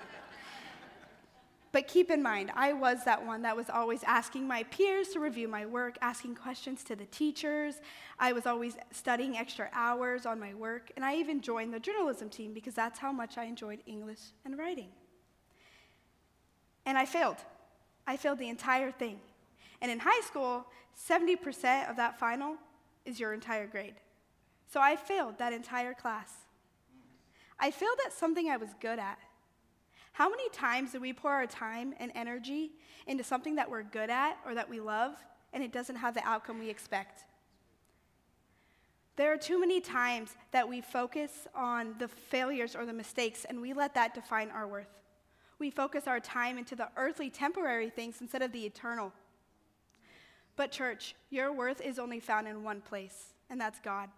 But 1.72 1.88
keep 1.88 2.10
in 2.10 2.24
mind, 2.24 2.52
I 2.56 2.74
was 2.74 3.06
that 3.06 3.24
one 3.24 3.44
that 3.44 3.56
was 3.56 3.70
always 3.70 4.04
asking 4.04 4.48
my 4.48 4.64
peers 4.64 5.10
to 5.10 5.20
review 5.20 5.48
my 5.48 5.68
work, 5.68 5.98
asking 6.02 6.36
questions 6.36 6.84
to 6.86 6.96
the 6.96 7.06
teachers. 7.06 7.76
I 8.18 8.34
was 8.34 8.48
always 8.48 8.76
studying 8.92 9.38
extra 9.38 9.70
hours 9.72 10.26
on 10.26 10.40
my 10.40 10.56
work, 10.56 10.92
and 10.96 11.06
I 11.06 11.16
even 11.16 11.42
joined 11.42 11.74
the 11.74 11.80
journalism 11.80 12.30
team 12.30 12.54
because 12.54 12.74
that's 12.74 12.98
how 12.98 13.12
much 13.12 13.38
I 13.38 13.44
enjoyed 13.44 13.80
English 13.86 14.20
and 14.46 14.58
writing. 14.58 14.90
And 16.88 16.98
I 16.98 17.06
failed. 17.06 17.38
I 18.08 18.18
failed 18.18 18.40
the 18.40 18.50
entire 18.50 18.92
thing. 18.92 19.20
And 19.80 19.92
in 19.92 20.00
high 20.00 20.22
school, 20.22 20.66
70% 21.08 21.90
of 21.90 21.96
that 21.98 22.20
final 22.20 22.56
is 23.06 23.20
your 23.20 23.34
entire 23.34 23.68
grade. 23.68 23.96
So 24.72 24.82
I 24.82 24.96
failed 24.96 25.38
that 25.38 25.54
entire 25.54 25.94
class. 25.94 26.34
I 27.60 27.70
failed 27.70 28.00
at 28.06 28.14
something 28.14 28.50
I 28.50 28.58
was 28.58 28.70
good 28.80 28.98
at. 28.98 29.20
How 30.12 30.30
many 30.30 30.50
times 30.50 30.92
do 30.92 31.00
we 31.00 31.14
pour 31.14 31.32
our 31.32 31.48
time 31.48 31.94
and 32.00 32.12
energy 32.16 32.72
into 33.08 33.24
something 33.24 33.56
that 33.56 33.70
we're 33.70 33.84
good 33.84 34.10
at 34.10 34.38
or 34.46 34.54
that 34.56 34.70
we 34.70 34.80
love 34.80 35.14
and 35.54 35.64
it 35.64 35.72
doesn't 35.72 35.96
have 35.96 36.14
the 36.14 36.24
outcome 36.28 36.60
we 36.60 36.70
expect? 36.70 37.24
There 39.16 39.34
are 39.34 39.38
too 39.38 39.60
many 39.60 39.82
times 39.82 40.36
that 40.52 40.68
we 40.68 40.82
focus 40.82 41.48
on 41.54 41.96
the 42.00 42.08
failures 42.08 42.76
or 42.76 42.86
the 42.86 42.94
mistakes 42.94 43.46
and 43.46 43.62
we 43.62 43.74
let 43.74 43.94
that 43.96 44.14
define 44.14 44.50
our 44.50 44.68
worth. 44.68 45.00
We 45.60 45.70
focus 45.70 46.08
our 46.08 46.22
time 46.22 46.58
into 46.58 46.76
the 46.76 46.88
earthly, 46.96 47.30
temporary 47.30 47.90
things 47.90 48.22
instead 48.22 48.42
of 48.42 48.54
the 48.54 48.66
eternal. 48.66 49.12
But, 50.56 50.72
church, 50.72 51.16
your 51.30 51.52
worth 51.54 51.82
is 51.82 52.00
only 52.00 52.20
found 52.20 52.48
in 52.48 52.64
one 52.64 52.82
place, 52.82 53.34
and 53.50 53.60
that's 53.60 53.80
God. 53.80 54.10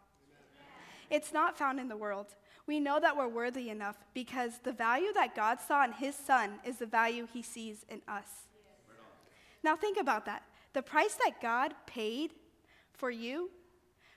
It's 1.09 1.33
not 1.33 1.57
found 1.57 1.79
in 1.79 1.87
the 1.87 1.97
world. 1.97 2.27
We 2.71 2.79
know 2.79 3.01
that 3.01 3.17
we're 3.17 3.27
worthy 3.27 3.69
enough 3.69 3.97
because 4.13 4.59
the 4.63 4.71
value 4.71 5.11
that 5.15 5.35
God 5.35 5.59
saw 5.59 5.83
in 5.83 5.91
his 5.91 6.15
son 6.15 6.51
is 6.63 6.77
the 6.77 6.85
value 6.85 7.27
he 7.33 7.41
sees 7.41 7.85
in 7.89 8.01
us. 8.07 8.47
Now, 9.61 9.75
think 9.75 9.97
about 9.99 10.25
that. 10.27 10.43
The 10.71 10.81
price 10.81 11.15
that 11.15 11.41
God 11.41 11.73
paid 11.85 12.31
for 12.93 13.11
you 13.11 13.51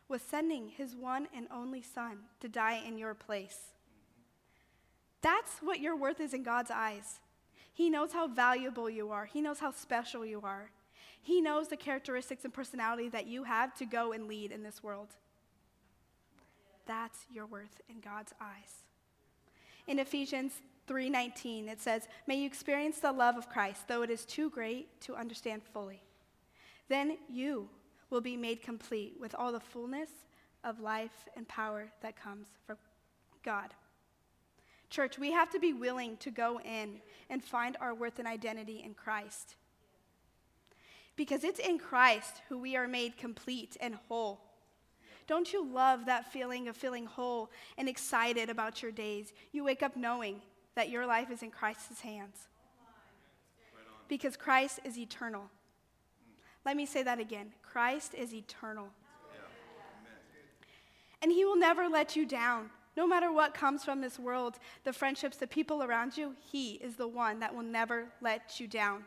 was 0.06 0.22
sending 0.22 0.68
his 0.68 0.94
one 0.94 1.26
and 1.34 1.48
only 1.52 1.82
son 1.82 2.18
to 2.38 2.48
die 2.48 2.80
in 2.86 2.96
your 2.96 3.12
place. 3.12 3.72
That's 5.20 5.58
what 5.60 5.80
your 5.80 5.96
worth 5.96 6.20
is 6.20 6.32
in 6.32 6.44
God's 6.44 6.70
eyes. 6.70 7.18
He 7.72 7.90
knows 7.90 8.12
how 8.12 8.28
valuable 8.28 8.88
you 8.88 9.10
are, 9.10 9.24
He 9.24 9.40
knows 9.40 9.58
how 9.58 9.72
special 9.72 10.24
you 10.24 10.40
are. 10.44 10.70
He 11.20 11.40
knows 11.40 11.66
the 11.66 11.76
characteristics 11.76 12.44
and 12.44 12.54
personality 12.54 13.08
that 13.08 13.26
you 13.26 13.42
have 13.42 13.74
to 13.78 13.84
go 13.84 14.12
and 14.12 14.28
lead 14.28 14.52
in 14.52 14.62
this 14.62 14.80
world. 14.80 15.08
That's 16.86 17.26
your 17.30 17.46
worth 17.46 17.80
in 17.88 18.00
God's 18.00 18.32
eyes. 18.40 18.84
In 19.86 19.98
Ephesians 19.98 20.62
3:19 20.86 21.68
it 21.68 21.80
says, 21.80 22.08
"May 22.26 22.36
you 22.36 22.46
experience 22.46 22.98
the 23.00 23.12
love 23.12 23.36
of 23.36 23.48
Christ, 23.48 23.88
though 23.88 24.02
it 24.02 24.10
is 24.10 24.24
too 24.24 24.50
great 24.50 25.00
to 25.02 25.16
understand 25.16 25.62
fully. 25.62 26.02
Then 26.88 27.18
you 27.28 27.70
will 28.10 28.20
be 28.20 28.36
made 28.36 28.62
complete 28.62 29.18
with 29.18 29.34
all 29.34 29.52
the 29.52 29.60
fullness 29.60 30.10
of 30.62 30.80
life 30.80 31.28
and 31.34 31.48
power 31.48 31.92
that 32.00 32.16
comes 32.16 32.48
from 32.66 32.78
God." 33.42 33.74
Church, 34.90 35.18
we 35.18 35.32
have 35.32 35.50
to 35.50 35.58
be 35.58 35.72
willing 35.72 36.16
to 36.18 36.30
go 36.30 36.60
in 36.60 37.02
and 37.28 37.42
find 37.42 37.76
our 37.78 37.94
worth 37.94 38.18
and 38.18 38.28
identity 38.28 38.82
in 38.82 38.94
Christ. 38.94 39.56
Because 41.16 41.44
it's 41.44 41.58
in 41.58 41.78
Christ 41.78 42.42
who 42.48 42.58
we 42.58 42.76
are 42.76 42.86
made 42.86 43.16
complete 43.16 43.76
and 43.80 43.94
whole. 43.94 44.53
Don't 45.26 45.52
you 45.52 45.66
love 45.66 46.06
that 46.06 46.32
feeling 46.32 46.68
of 46.68 46.76
feeling 46.76 47.06
whole 47.06 47.50
and 47.78 47.88
excited 47.88 48.50
about 48.50 48.82
your 48.82 48.92
days? 48.92 49.32
You 49.52 49.64
wake 49.64 49.82
up 49.82 49.96
knowing 49.96 50.42
that 50.74 50.90
your 50.90 51.06
life 51.06 51.30
is 51.30 51.42
in 51.42 51.50
Christ's 51.50 52.00
hands. 52.00 52.48
Because 54.08 54.36
Christ 54.36 54.80
is 54.84 54.98
eternal. 54.98 55.50
Let 56.64 56.76
me 56.76 56.86
say 56.86 57.02
that 57.02 57.18
again 57.18 57.52
Christ 57.62 58.14
is 58.14 58.34
eternal. 58.34 58.88
And 61.22 61.32
He 61.32 61.44
will 61.44 61.56
never 61.56 61.88
let 61.88 62.16
you 62.16 62.26
down. 62.26 62.70
No 62.96 63.06
matter 63.06 63.32
what 63.32 63.54
comes 63.54 63.82
from 63.84 64.00
this 64.00 64.18
world, 64.18 64.58
the 64.84 64.92
friendships, 64.92 65.36
the 65.36 65.46
people 65.46 65.82
around 65.82 66.16
you, 66.16 66.34
He 66.38 66.74
is 66.74 66.96
the 66.96 67.08
one 67.08 67.40
that 67.40 67.54
will 67.54 67.62
never 67.62 68.06
let 68.20 68.60
you 68.60 68.68
down. 68.68 69.04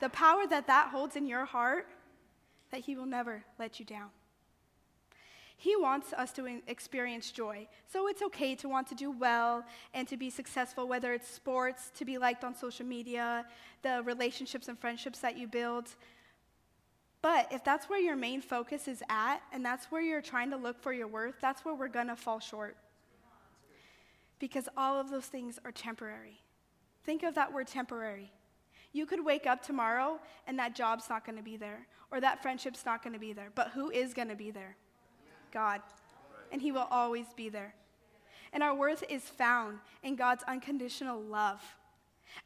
The 0.00 0.08
power 0.10 0.46
that 0.46 0.68
that 0.68 0.90
holds 0.90 1.16
in 1.16 1.26
your 1.26 1.44
heart, 1.44 1.88
that 2.70 2.80
He 2.80 2.94
will 2.94 3.06
never 3.06 3.44
let 3.58 3.80
you 3.80 3.84
down. 3.84 4.10
He 5.58 5.74
wants 5.74 6.12
us 6.12 6.32
to 6.32 6.60
experience 6.66 7.30
joy. 7.30 7.66
So 7.90 8.08
it's 8.08 8.20
okay 8.22 8.54
to 8.56 8.68
want 8.68 8.86
to 8.88 8.94
do 8.94 9.10
well 9.10 9.64
and 9.94 10.06
to 10.08 10.16
be 10.16 10.28
successful, 10.28 10.86
whether 10.86 11.14
it's 11.14 11.28
sports, 11.28 11.90
to 11.96 12.04
be 12.04 12.18
liked 12.18 12.44
on 12.44 12.54
social 12.54 12.84
media, 12.84 13.46
the 13.82 14.02
relationships 14.04 14.68
and 14.68 14.78
friendships 14.78 15.20
that 15.20 15.38
you 15.38 15.48
build. 15.48 15.88
But 17.22 17.48
if 17.50 17.64
that's 17.64 17.88
where 17.88 17.98
your 17.98 18.16
main 18.16 18.42
focus 18.42 18.86
is 18.86 19.02
at, 19.08 19.38
and 19.50 19.64
that's 19.64 19.86
where 19.86 20.02
you're 20.02 20.20
trying 20.20 20.50
to 20.50 20.56
look 20.56 20.80
for 20.80 20.92
your 20.92 21.08
worth, 21.08 21.36
that's 21.40 21.64
where 21.64 21.74
we're 21.74 21.88
going 21.88 22.08
to 22.08 22.16
fall 22.16 22.38
short. 22.38 22.76
Because 24.38 24.68
all 24.76 25.00
of 25.00 25.10
those 25.10 25.26
things 25.26 25.58
are 25.64 25.72
temporary. 25.72 26.38
Think 27.04 27.22
of 27.22 27.34
that 27.34 27.52
word 27.52 27.66
temporary. 27.66 28.30
You 28.92 29.06
could 29.06 29.24
wake 29.24 29.46
up 29.46 29.62
tomorrow 29.62 30.20
and 30.46 30.58
that 30.58 30.76
job's 30.76 31.08
not 31.08 31.24
going 31.24 31.38
to 31.38 31.42
be 31.42 31.56
there, 31.56 31.86
or 32.12 32.20
that 32.20 32.42
friendship's 32.42 32.84
not 32.84 33.02
going 33.02 33.14
to 33.14 33.18
be 33.18 33.32
there. 33.32 33.50
But 33.54 33.68
who 33.68 33.90
is 33.90 34.12
going 34.12 34.28
to 34.28 34.36
be 34.36 34.50
there? 34.50 34.76
God. 35.56 35.80
And 36.52 36.60
He 36.60 36.70
will 36.70 36.86
always 36.90 37.26
be 37.34 37.48
there. 37.48 37.74
And 38.52 38.62
our 38.62 38.74
worth 38.74 39.02
is 39.08 39.22
found 39.22 39.78
in 40.02 40.14
God's 40.14 40.44
unconditional 40.44 41.20
love. 41.20 41.62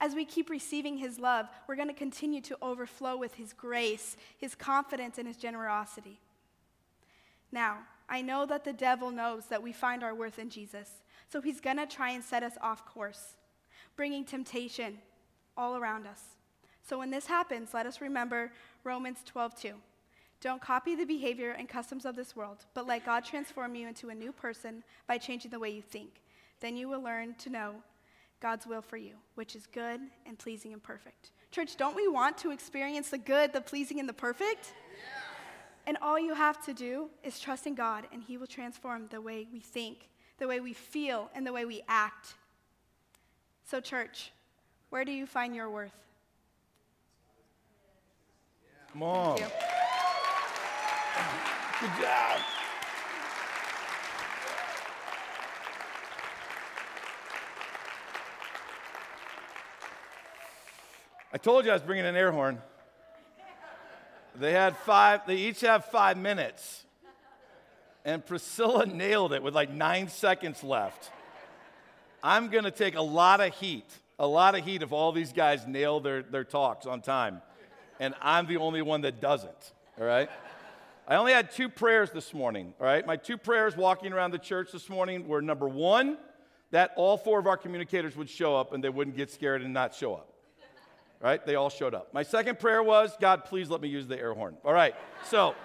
As 0.00 0.14
we 0.14 0.24
keep 0.24 0.48
receiving 0.48 0.96
His 0.96 1.18
love, 1.18 1.48
we're 1.66 1.74
going 1.74 1.88
to 1.88 1.94
continue 1.94 2.40
to 2.42 2.56
overflow 2.62 3.16
with 3.16 3.34
His 3.34 3.52
grace, 3.52 4.16
His 4.38 4.54
confidence, 4.54 5.18
and 5.18 5.26
His 5.26 5.36
generosity. 5.36 6.20
Now, 7.50 7.78
I 8.08 8.22
know 8.22 8.46
that 8.46 8.64
the 8.64 8.72
devil 8.72 9.10
knows 9.10 9.46
that 9.46 9.62
we 9.62 9.72
find 9.72 10.04
our 10.04 10.14
worth 10.14 10.38
in 10.38 10.50
Jesus, 10.50 10.88
so 11.28 11.40
he's 11.40 11.60
going 11.60 11.78
to 11.78 11.86
try 11.86 12.10
and 12.10 12.22
set 12.22 12.44
us 12.44 12.54
off 12.60 12.86
course, 12.86 13.36
bringing 13.96 14.24
temptation 14.24 14.98
all 15.56 15.76
around 15.76 16.06
us. 16.06 16.22
So 16.82 16.98
when 16.98 17.10
this 17.10 17.26
happens, 17.26 17.74
let 17.74 17.86
us 17.86 18.00
remember 18.00 18.52
Romans 18.84 19.18
12:2. 19.32 19.74
Don't 20.40 20.62
copy 20.62 20.94
the 20.94 21.04
behavior 21.04 21.50
and 21.50 21.68
customs 21.68 22.06
of 22.06 22.16
this 22.16 22.34
world, 22.34 22.64
but 22.72 22.86
let 22.86 23.04
God 23.04 23.24
transform 23.24 23.74
you 23.74 23.86
into 23.86 24.08
a 24.08 24.14
new 24.14 24.32
person 24.32 24.82
by 25.06 25.18
changing 25.18 25.50
the 25.50 25.58
way 25.58 25.70
you 25.70 25.82
think. 25.82 26.22
Then 26.60 26.76
you 26.76 26.88
will 26.88 27.02
learn 27.02 27.34
to 27.36 27.50
know 27.50 27.74
God's 28.40 28.66
will 28.66 28.80
for 28.80 28.96
you, 28.96 29.14
which 29.34 29.54
is 29.54 29.66
good 29.66 30.00
and 30.24 30.38
pleasing 30.38 30.72
and 30.72 30.82
perfect. 30.82 31.32
Church, 31.50 31.76
don't 31.76 31.94
we 31.94 32.08
want 32.08 32.38
to 32.38 32.52
experience 32.52 33.10
the 33.10 33.18
good, 33.18 33.52
the 33.52 33.60
pleasing, 33.60 34.00
and 34.00 34.08
the 34.08 34.14
perfect? 34.14 34.72
And 35.86 35.98
all 36.00 36.18
you 36.18 36.34
have 36.34 36.64
to 36.66 36.72
do 36.72 37.10
is 37.22 37.38
trust 37.38 37.66
in 37.66 37.74
God, 37.74 38.06
and 38.12 38.22
He 38.22 38.36
will 38.36 38.46
transform 38.46 39.08
the 39.10 39.20
way 39.20 39.46
we 39.52 39.60
think, 39.60 40.08
the 40.38 40.46
way 40.46 40.60
we 40.60 40.72
feel, 40.72 41.30
and 41.34 41.46
the 41.46 41.52
way 41.52 41.64
we 41.64 41.82
act. 41.88 42.34
So, 43.64 43.80
church, 43.80 44.32
where 44.88 45.04
do 45.04 45.12
you 45.12 45.26
find 45.26 45.54
your 45.54 45.68
worth? 45.68 45.92
Come 48.92 49.02
on. 49.02 49.38
Good 51.80 51.88
job. 51.98 52.40
I 61.32 61.38
told 61.38 61.64
you 61.64 61.70
I 61.70 61.74
was 61.74 61.82
bringing 61.82 62.04
an 62.04 62.16
air 62.16 62.32
horn. 62.32 62.60
They 64.38 64.52
had 64.52 64.76
five, 64.76 65.22
they 65.26 65.36
each 65.36 65.62
have 65.62 65.86
five 65.86 66.18
minutes. 66.18 66.84
And 68.04 68.26
Priscilla 68.26 68.84
nailed 68.84 69.32
it 69.32 69.42
with 69.42 69.54
like 69.54 69.70
nine 69.70 70.08
seconds 70.08 70.62
left. 70.62 71.10
I'm 72.22 72.48
going 72.48 72.64
to 72.64 72.70
take 72.70 72.94
a 72.94 73.02
lot 73.02 73.40
of 73.40 73.54
heat, 73.54 73.90
a 74.18 74.26
lot 74.26 74.54
of 74.54 74.66
heat 74.66 74.82
if 74.82 74.92
all 74.92 75.12
these 75.12 75.32
guys 75.32 75.66
nail 75.66 76.00
their, 76.00 76.22
their 76.22 76.44
talks 76.44 76.84
on 76.84 77.00
time. 77.00 77.40
And 77.98 78.14
I'm 78.20 78.46
the 78.46 78.58
only 78.58 78.82
one 78.82 79.00
that 79.00 79.22
doesn't, 79.22 79.72
all 79.98 80.04
right? 80.04 80.28
I 81.10 81.16
only 81.16 81.32
had 81.32 81.50
two 81.50 81.68
prayers 81.68 82.12
this 82.12 82.32
morning, 82.32 82.72
all 82.78 82.86
right? 82.86 83.04
My 83.04 83.16
two 83.16 83.36
prayers 83.36 83.76
walking 83.76 84.12
around 84.12 84.30
the 84.30 84.38
church 84.38 84.70
this 84.70 84.88
morning 84.88 85.26
were 85.26 85.42
number 85.42 85.68
one, 85.68 86.16
that 86.70 86.92
all 86.94 87.16
four 87.16 87.40
of 87.40 87.48
our 87.48 87.56
communicators 87.56 88.14
would 88.14 88.30
show 88.30 88.56
up 88.56 88.72
and 88.72 88.82
they 88.82 88.90
wouldn't 88.90 89.16
get 89.16 89.28
scared 89.28 89.60
and 89.60 89.74
not 89.74 89.92
show 89.92 90.14
up. 90.14 90.32
Right? 91.20 91.44
They 91.44 91.56
all 91.56 91.68
showed 91.68 91.94
up. 91.94 92.14
My 92.14 92.22
second 92.22 92.60
prayer 92.60 92.80
was, 92.80 93.16
God, 93.20 93.44
please 93.44 93.68
let 93.68 93.80
me 93.80 93.88
use 93.88 94.06
the 94.06 94.16
air 94.16 94.34
horn. 94.34 94.56
All 94.64 94.72
right. 94.72 94.94
So 95.24 95.56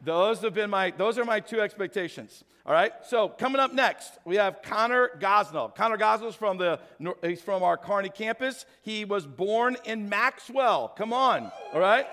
those 0.00 0.40
have 0.42 0.54
been 0.54 0.70
my 0.70 0.92
those 0.92 1.18
are 1.18 1.24
my 1.24 1.40
two 1.40 1.60
expectations. 1.60 2.44
All 2.64 2.72
right. 2.72 2.92
So 3.04 3.28
coming 3.28 3.60
up 3.60 3.74
next, 3.74 4.12
we 4.24 4.36
have 4.36 4.62
Connor 4.62 5.10
Gosnell. 5.18 5.74
Connor 5.74 5.98
Gosnell 5.98 6.28
is 6.28 6.36
from 6.36 6.58
the 6.58 6.78
he's 7.20 7.42
from 7.42 7.64
our 7.64 7.76
Kearney 7.76 8.10
campus. 8.10 8.64
He 8.82 9.04
was 9.04 9.26
born 9.26 9.76
in 9.84 10.08
Maxwell. 10.08 10.86
Come 10.96 11.12
on. 11.12 11.50
All 11.74 11.80
right. 11.80 12.06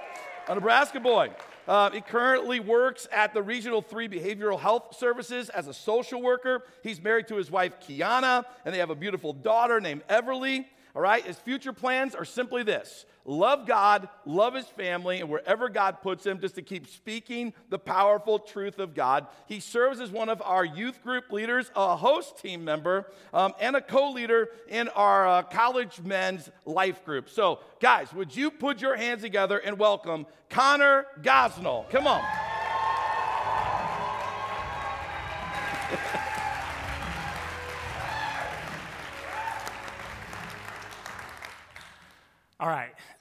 A 0.49 0.55
Nebraska 0.55 0.99
boy. 0.99 1.29
Uh, 1.67 1.91
he 1.91 2.01
currently 2.01 2.59
works 2.59 3.07
at 3.11 3.35
the 3.35 3.43
Regional 3.43 3.83
3 3.83 4.09
Behavioral 4.09 4.59
Health 4.59 4.97
Services 4.97 5.49
as 5.49 5.67
a 5.67 5.73
social 5.75 6.23
worker. 6.23 6.63
He's 6.81 6.99
married 6.99 7.27
to 7.27 7.35
his 7.35 7.51
wife, 7.51 7.79
Kiana, 7.79 8.43
and 8.65 8.73
they 8.73 8.79
have 8.79 8.89
a 8.89 8.95
beautiful 8.95 9.31
daughter 9.31 9.79
named 9.79 10.01
Everly. 10.09 10.65
All 10.95 11.03
right? 11.03 11.23
His 11.23 11.37
future 11.37 11.71
plans 11.71 12.15
are 12.15 12.25
simply 12.25 12.63
this 12.63 13.05
love 13.29 13.67
God, 13.67 14.09
love 14.25 14.55
his 14.55 14.65
family, 14.65 15.21
and 15.21 15.29
wherever 15.29 15.69
God 15.69 16.01
puts 16.01 16.25
him, 16.25 16.39
just 16.39 16.55
to 16.55 16.61
keep 16.61 16.87
speaking 16.87 17.53
the 17.69 17.77
powerful 17.77 18.39
truth 18.39 18.79
of 18.79 18.95
God. 18.95 19.27
He 19.45 19.59
serves 19.59 19.99
as 19.99 20.09
one 20.09 20.29
of 20.29 20.41
our 20.41 20.65
youth 20.65 21.01
group 21.03 21.31
leaders, 21.31 21.71
a 21.75 21.95
host 21.95 22.39
team 22.39 22.65
member, 22.65 23.11
um, 23.33 23.53
and 23.59 23.75
a 23.75 23.81
co 23.81 24.11
leader 24.11 24.49
in 24.67 24.89
our 24.89 25.27
uh, 25.27 25.43
college 25.43 26.01
men's 26.01 26.49
life 26.65 27.05
group. 27.05 27.29
So, 27.29 27.59
guys, 27.79 28.11
would 28.13 28.35
you 28.35 28.49
put 28.49 28.81
your 28.81 28.95
hands 28.95 29.21
together 29.21 29.59
and 29.59 29.77
welcome 29.77 30.25
Connor 30.49 31.05
Gosnell? 31.21 31.89
Come 31.91 32.07
on. 32.07 32.48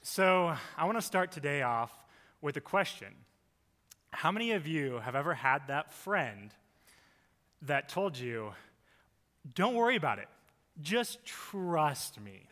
So 0.01 0.55
I 0.77 0.85
want 0.85 0.97
to 0.97 1.01
start 1.01 1.31
today 1.31 1.61
off 1.61 1.91
with 2.41 2.55
a 2.55 2.61
question. 2.61 3.09
How 4.11 4.31
many 4.31 4.53
of 4.53 4.65
you 4.65 4.99
have 4.99 5.13
ever 5.13 5.33
had 5.33 5.67
that 5.67 5.91
friend 5.91 6.51
that 7.63 7.89
told 7.89 8.17
you, 8.17 8.53
don't 9.55 9.75
worry 9.75 9.97
about 9.97 10.19
it, 10.19 10.29
just 10.81 11.23
trust 11.25 12.19
me? 12.21 12.47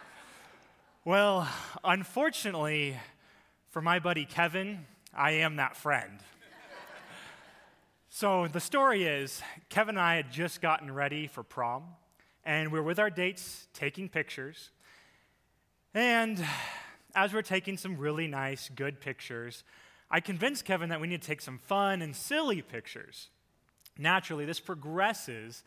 well, 1.04 1.48
unfortunately, 1.82 2.96
for 3.70 3.80
my 3.80 3.98
buddy 3.98 4.26
Kevin, 4.26 4.84
I 5.14 5.32
am 5.32 5.56
that 5.56 5.76
friend. 5.76 6.20
so 8.10 8.48
the 8.48 8.60
story 8.60 9.04
is 9.04 9.40
Kevin 9.70 9.96
and 9.96 10.02
I 10.02 10.16
had 10.16 10.30
just 10.30 10.60
gotten 10.60 10.92
ready 10.92 11.26
for 11.26 11.42
prom, 11.42 11.84
and 12.44 12.70
we 12.70 12.78
were 12.78 12.84
with 12.84 12.98
our 12.98 13.10
dates 13.10 13.66
taking 13.72 14.10
pictures. 14.10 14.70
And 15.94 16.44
as 17.14 17.32
we're 17.32 17.42
taking 17.42 17.76
some 17.76 17.96
really 17.96 18.28
nice, 18.28 18.68
good 18.68 19.00
pictures, 19.00 19.64
I 20.10 20.20
convinced 20.20 20.64
Kevin 20.64 20.90
that 20.90 21.00
we 21.00 21.08
need 21.08 21.22
to 21.22 21.26
take 21.26 21.40
some 21.40 21.58
fun 21.58 22.02
and 22.02 22.14
silly 22.14 22.62
pictures. 22.62 23.28
Naturally, 23.98 24.44
this 24.44 24.60
progresses 24.60 25.62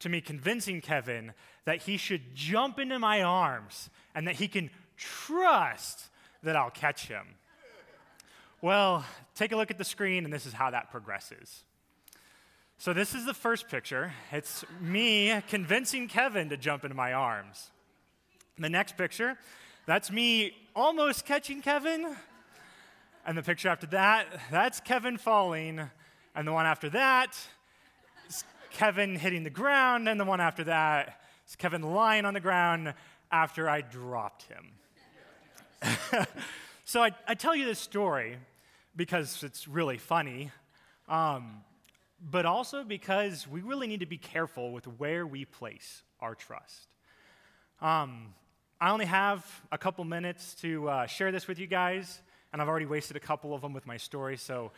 to 0.00 0.08
me 0.08 0.20
convincing 0.20 0.80
Kevin 0.80 1.32
that 1.64 1.82
he 1.82 1.96
should 1.96 2.34
jump 2.34 2.78
into 2.78 2.98
my 2.98 3.22
arms 3.22 3.88
and 4.14 4.26
that 4.26 4.36
he 4.36 4.48
can 4.48 4.70
trust 4.96 6.06
that 6.42 6.56
I'll 6.56 6.70
catch 6.70 7.06
him. 7.06 7.26
Well, 8.60 9.04
take 9.34 9.52
a 9.52 9.56
look 9.56 9.70
at 9.70 9.78
the 9.78 9.84
screen, 9.84 10.24
and 10.24 10.32
this 10.32 10.46
is 10.46 10.52
how 10.52 10.70
that 10.70 10.90
progresses. 10.90 11.64
So, 12.78 12.92
this 12.92 13.14
is 13.14 13.26
the 13.26 13.34
first 13.34 13.68
picture. 13.68 14.12
It's 14.30 14.64
me 14.80 15.40
convincing 15.48 16.08
Kevin 16.08 16.48
to 16.50 16.56
jump 16.56 16.84
into 16.84 16.96
my 16.96 17.12
arms. 17.12 17.70
The 18.58 18.68
next 18.68 18.96
picture 18.96 19.36
that's 19.84 20.12
me 20.12 20.52
almost 20.76 21.24
catching 21.24 21.60
Kevin. 21.60 22.16
And 23.26 23.36
the 23.36 23.42
picture 23.42 23.68
after 23.68 23.86
that, 23.88 24.26
that's 24.50 24.78
Kevin 24.80 25.16
falling. 25.16 25.80
And 26.36 26.46
the 26.46 26.52
one 26.52 26.66
after 26.66 26.88
that 26.90 27.36
is 28.28 28.44
Kevin 28.70 29.16
hitting 29.16 29.42
the 29.42 29.50
ground. 29.50 30.08
And 30.08 30.20
the 30.20 30.24
one 30.24 30.40
after 30.40 30.64
that 30.64 31.20
is 31.48 31.56
Kevin 31.56 31.82
lying 31.82 32.24
on 32.24 32.34
the 32.34 32.40
ground 32.40 32.94
after 33.32 33.68
I 33.68 33.80
dropped 33.80 34.44
him. 34.44 34.72
so 36.84 37.02
I, 37.02 37.10
I, 37.26 37.34
tell 37.34 37.56
you 37.56 37.64
this 37.64 37.80
story 37.80 38.36
because 38.94 39.42
it's 39.42 39.66
really 39.66 39.98
funny, 39.98 40.52
um, 41.08 41.62
but 42.20 42.46
also 42.46 42.84
because 42.84 43.48
we 43.48 43.62
really 43.62 43.88
need 43.88 43.98
to 43.98 44.06
be 44.06 44.18
careful 44.18 44.70
with 44.70 44.86
where 44.86 45.26
we 45.26 45.44
place 45.44 46.04
our 46.20 46.36
trust. 46.36 46.86
Um, 47.80 48.34
I 48.82 48.90
only 48.90 49.06
have 49.06 49.46
a 49.70 49.78
couple 49.78 50.02
minutes 50.02 50.54
to 50.54 50.88
uh, 50.88 51.06
share 51.06 51.30
this 51.30 51.46
with 51.46 51.60
you 51.60 51.68
guys, 51.68 52.20
and 52.52 52.60
I've 52.60 52.66
already 52.66 52.86
wasted 52.86 53.16
a 53.16 53.20
couple 53.20 53.54
of 53.54 53.60
them 53.60 53.72
with 53.72 53.86
my 53.86 53.96
story, 53.96 54.36
so 54.36 54.72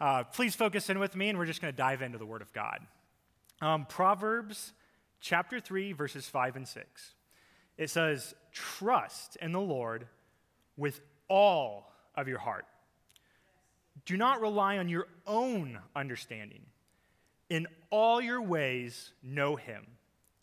uh, 0.00 0.24
please 0.24 0.54
focus 0.54 0.88
in 0.88 0.98
with 0.98 1.14
me, 1.14 1.28
and 1.28 1.38
we're 1.38 1.44
just 1.44 1.60
going 1.60 1.70
to 1.70 1.76
dive 1.76 2.00
into 2.00 2.16
the 2.16 2.24
Word 2.24 2.40
of 2.40 2.50
God. 2.54 2.78
Um, 3.60 3.84
Proverbs 3.84 4.72
chapter 5.20 5.60
3, 5.60 5.92
verses 5.92 6.26
5 6.26 6.56
and 6.56 6.66
6. 6.66 7.14
It 7.76 7.90
says, 7.90 8.34
Trust 8.50 9.36
in 9.42 9.52
the 9.52 9.60
Lord 9.60 10.06
with 10.78 11.02
all 11.28 11.92
of 12.14 12.28
your 12.28 12.38
heart. 12.38 12.64
Do 14.06 14.16
not 14.16 14.40
rely 14.40 14.78
on 14.78 14.88
your 14.88 15.06
own 15.26 15.78
understanding. 15.94 16.62
In 17.50 17.66
all 17.90 18.22
your 18.22 18.40
ways, 18.40 19.12
know 19.22 19.56
him, 19.56 19.86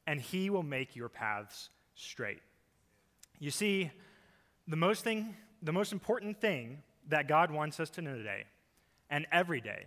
and 0.05 0.21
he 0.21 0.51
will 0.51 0.61
make 0.61 0.95
your 0.95 1.09
paths 1.09 1.71
straight. 1.95 2.41
You 3.39 3.51
see, 3.51 3.91
the 4.67 4.75
most 4.75 5.03
thing, 5.03 5.35
the 5.61 5.73
most 5.73 5.91
important 5.91 6.41
thing 6.41 6.81
that 7.09 7.27
God 7.27 7.51
wants 7.51 7.79
us 7.79 7.89
to 7.91 8.01
know 8.01 8.15
today 8.15 8.45
and 9.09 9.25
every 9.31 9.61
day 9.61 9.85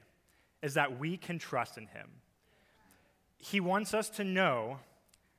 is 0.63 0.75
that 0.75 0.99
we 0.99 1.17
can 1.17 1.39
trust 1.39 1.77
in 1.79 1.87
him. 1.87 2.09
He 3.39 3.61
wants 3.61 3.95
us 3.95 4.11
to 4.11 4.25
know 4.25 4.79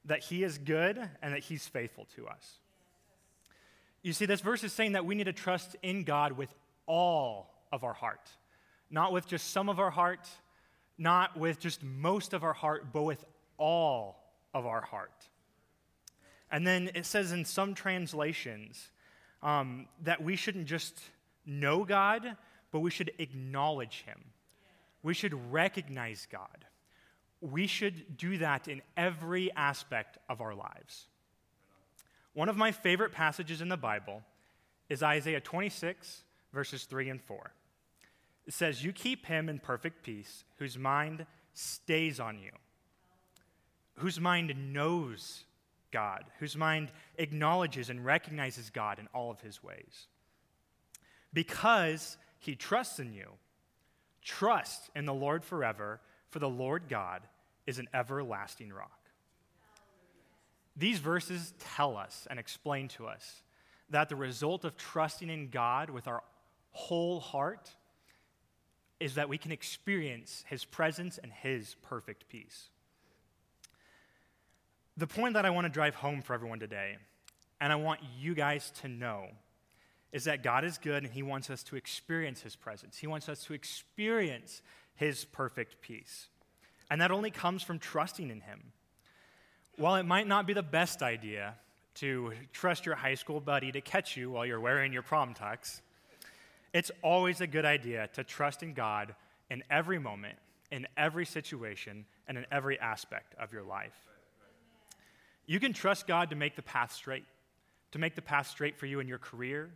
that 0.06 0.24
he 0.24 0.44
is 0.44 0.58
good 0.58 0.98
and 1.22 1.34
that 1.34 1.44
he's 1.44 1.68
faithful 1.68 2.08
to 2.16 2.28
us. 2.28 2.60
You 4.02 4.14
see, 4.14 4.26
this 4.26 4.42
verse 4.42 4.64
is 4.64 4.74
saying 4.74 4.94
that 4.94 5.06
we 5.06 5.14
need 5.14 5.26
to 5.26 5.34
trust 5.34 5.76
in 5.84 6.04
God 6.04 6.34
with 6.34 6.54
all 6.88 7.54
of 7.72 7.84
our 7.84 7.94
heart, 7.94 8.30
not 8.90 9.14
with 9.14 9.28
just 9.28 9.52
some 9.52 9.70
of 9.70 9.80
our 9.80 9.92
heart, 9.92 10.28
not 10.98 11.38
with 11.38 11.60
just 11.60 11.84
most 11.84 12.34
of 12.34 12.44
our 12.44 12.54
heart, 12.54 12.92
but 12.92 13.04
with 13.04 13.24
all 13.58 14.24
of 14.54 14.66
our 14.66 14.82
heart. 14.82 15.30
And 16.52 16.68
then 16.68 16.92
it 16.94 17.06
says 17.06 17.32
in 17.32 17.46
some 17.46 17.74
translations 17.74 18.92
um, 19.42 19.88
that 20.04 20.22
we 20.22 20.36
shouldn't 20.36 20.68
just 20.68 21.00
know 21.46 21.86
God, 21.86 22.36
but 22.72 22.80
we 22.82 22.92
should 22.92 23.12
acknowledge 23.18 24.04
Him. 24.06 24.20
We 25.02 25.14
should 25.14 25.34
recognize 25.52 26.28
God. 26.32 26.66
We 27.40 27.66
should 27.68 28.18
do 28.18 28.38
that 28.38 28.68
in 28.68 28.82
every 28.96 29.52
aspect 29.56 30.18
of 30.30 30.42
our 30.42 30.54
lives. 30.54 31.08
One 32.34 32.50
of 32.50 32.58
my 32.58 32.72
favorite 32.72 33.12
passages 33.12 33.62
in 33.62 33.70
the 33.70 33.78
Bible 33.78 34.22
is 34.90 35.02
Isaiah 35.02 35.42
26, 35.42 36.24
verses 36.54 36.84
3 36.84 37.10
and 37.10 37.22
4. 37.22 37.52
It 38.46 38.54
says, 38.54 38.84
You 38.84 38.94
keep 38.94 39.26
him 39.26 39.50
in 39.50 39.60
perfect 39.60 40.04
peace, 40.04 40.44
whose 40.58 40.78
mind 40.78 41.26
stays 41.54 42.20
on 42.20 42.40
you, 42.40 42.52
whose 43.96 44.20
mind 44.20 44.74
knows 44.74 45.46
God, 45.92 46.26
whose 46.40 46.56
mind 46.56 46.92
acknowledges 47.18 47.90
and 47.90 48.06
recognizes 48.06 48.70
God 48.70 49.00
in 49.00 49.08
all 49.14 49.32
of 49.32 49.42
his 49.42 49.64
ways. 49.64 50.08
Because 51.34 52.18
he 52.40 52.56
trusts 52.56 53.00
in 53.00 53.14
you, 53.14 53.30
trust 54.22 54.90
in 54.96 55.06
the 55.06 55.14
Lord 55.14 55.44
forever, 55.44 56.02
for 56.30 56.40
the 56.40 56.50
Lord 56.50 56.84
God 56.90 57.22
is 57.68 57.80
an 57.80 57.88
everlasting 57.94 58.72
rock. 58.74 59.02
These 60.76 61.00
verses 61.00 61.54
tell 61.60 61.98
us 61.98 62.28
and 62.30 62.40
explain 62.40 62.88
to 62.90 63.06
us 63.06 63.44
that 63.90 64.10
the 64.10 64.16
result 64.16 64.66
of 64.66 64.78
trusting 64.78 65.30
in 65.30 65.50
God 65.50 65.90
with 65.90 66.08
our 66.08 66.24
whole 66.72 67.20
heart 67.20 67.70
is 69.00 69.16
that 69.16 69.30
we 69.30 69.38
can 69.38 69.52
experience 69.52 70.44
His 70.48 70.66
presence 70.66 71.18
and 71.18 71.32
His 71.32 71.76
perfect 71.82 72.28
peace. 72.30 72.71
The 75.02 75.08
point 75.08 75.34
that 75.34 75.48
I 75.48 75.50
want 75.50 75.66
to 75.66 75.70
drive 75.70 75.96
home 75.96 76.22
for 76.22 76.36
everyone 76.36 76.60
today, 76.60 76.96
and 77.60 77.74
I 77.74 77.76
want 77.76 78.02
you 78.20 78.36
guys 78.36 78.72
to 78.82 78.88
know, 78.88 79.30
is 80.12 80.26
that 80.26 80.44
God 80.44 80.64
is 80.64 80.78
good 80.78 81.04
and 81.04 81.12
He 81.12 81.24
wants 81.24 81.50
us 81.50 81.64
to 81.64 81.76
experience 81.76 82.42
His 82.42 82.56
presence. 82.56 83.00
He 83.00 83.08
wants 83.08 83.28
us 83.28 83.44
to 83.46 83.56
experience 83.56 84.62
His 84.94 85.26
perfect 85.26 85.82
peace. 85.82 86.28
And 86.92 87.02
that 87.02 87.10
only 87.10 87.32
comes 87.32 87.64
from 87.64 87.80
trusting 87.80 88.30
in 88.30 88.42
Him. 88.42 88.74
While 89.76 89.96
it 89.96 90.04
might 90.04 90.28
not 90.28 90.46
be 90.46 90.54
the 90.54 90.62
best 90.62 91.02
idea 91.02 91.56
to 91.96 92.34
trust 92.54 92.86
your 92.86 92.94
high 92.94 93.16
school 93.16 93.40
buddy 93.40 93.72
to 93.72 93.82
catch 93.82 94.16
you 94.16 94.30
while 94.30 94.46
you're 94.46 94.60
wearing 94.60 94.94
your 94.94 95.02
prom 95.02 95.34
tux, 95.34 95.82
it's 96.76 96.92
always 97.02 97.42
a 97.42 97.48
good 97.48 97.66
idea 97.66 98.08
to 98.14 98.24
trust 98.24 98.62
in 98.62 98.76
God 98.76 99.16
in 99.50 99.64
every 99.72 99.98
moment, 99.98 100.38
in 100.70 100.86
every 100.96 101.26
situation, 101.26 102.06
and 102.28 102.38
in 102.38 102.46
every 102.52 102.80
aspect 102.80 103.34
of 103.40 103.52
your 103.52 103.64
life. 103.64 103.96
You 105.46 105.60
can 105.60 105.74
trust 105.74 106.08
God 106.08 106.30
to 106.30 106.36
make 106.36 106.56
the 106.56 106.62
path 106.62 106.94
straight, 106.94 107.26
to 107.92 108.00
make 108.00 108.16
the 108.16 108.22
path 108.22 108.48
straight 108.48 108.78
for 108.78 108.86
you 108.86 109.00
in 109.00 109.08
your 109.08 109.18
career, 109.18 109.70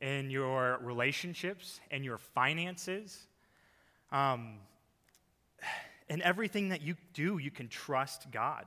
in 0.00 0.30
your 0.30 0.78
relationships, 0.82 1.80
in 1.90 2.04
your 2.04 2.18
finances. 2.18 3.26
Um, 4.12 4.58
in 6.08 6.22
everything 6.22 6.68
that 6.68 6.82
you 6.82 6.96
do, 7.12 7.38
you 7.38 7.50
can 7.50 7.68
trust 7.68 8.30
God. 8.30 8.66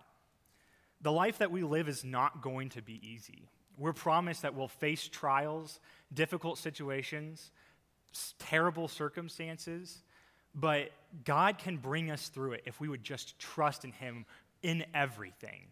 The 1.01 1.11
life 1.11 1.37
that 1.37 1.51
we 1.51 1.63
live 1.63 1.87
is 1.87 2.03
not 2.03 2.41
going 2.41 2.69
to 2.69 2.81
be 2.81 2.99
easy. 3.07 3.49
We're 3.77 3.93
promised 3.93 4.41
that 4.41 4.55
we'll 4.55 4.67
face 4.67 5.07
trials, 5.07 5.79
difficult 6.11 6.57
situations, 6.57 7.51
terrible 8.39 8.87
circumstances, 8.87 10.01
but 10.55 10.91
God 11.23 11.59
can 11.59 11.77
bring 11.77 12.09
us 12.09 12.29
through 12.29 12.53
it 12.53 12.63
if 12.65 12.79
we 12.79 12.89
would 12.89 13.03
just 13.03 13.37
trust 13.37 13.85
in 13.85 13.91
Him 13.91 14.25
in 14.63 14.85
everything. 14.95 15.67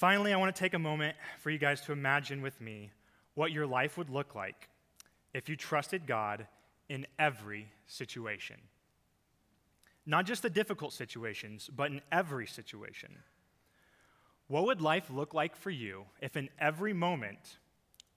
Finally, 0.00 0.32
I 0.32 0.38
want 0.38 0.56
to 0.56 0.58
take 0.58 0.72
a 0.72 0.78
moment 0.78 1.14
for 1.40 1.50
you 1.50 1.58
guys 1.58 1.82
to 1.82 1.92
imagine 1.92 2.40
with 2.40 2.58
me 2.58 2.90
what 3.34 3.52
your 3.52 3.66
life 3.66 3.98
would 3.98 4.08
look 4.08 4.34
like 4.34 4.70
if 5.34 5.46
you 5.46 5.56
trusted 5.56 6.06
God 6.06 6.46
in 6.88 7.06
every 7.18 7.70
situation. 7.86 8.56
Not 10.06 10.24
just 10.24 10.40
the 10.40 10.48
difficult 10.48 10.94
situations, 10.94 11.68
but 11.70 11.90
in 11.90 12.00
every 12.10 12.46
situation. 12.46 13.10
What 14.48 14.64
would 14.64 14.80
life 14.80 15.10
look 15.10 15.34
like 15.34 15.54
for 15.54 15.68
you 15.68 16.06
if 16.22 16.34
in 16.34 16.48
every 16.58 16.94
moment 16.94 17.58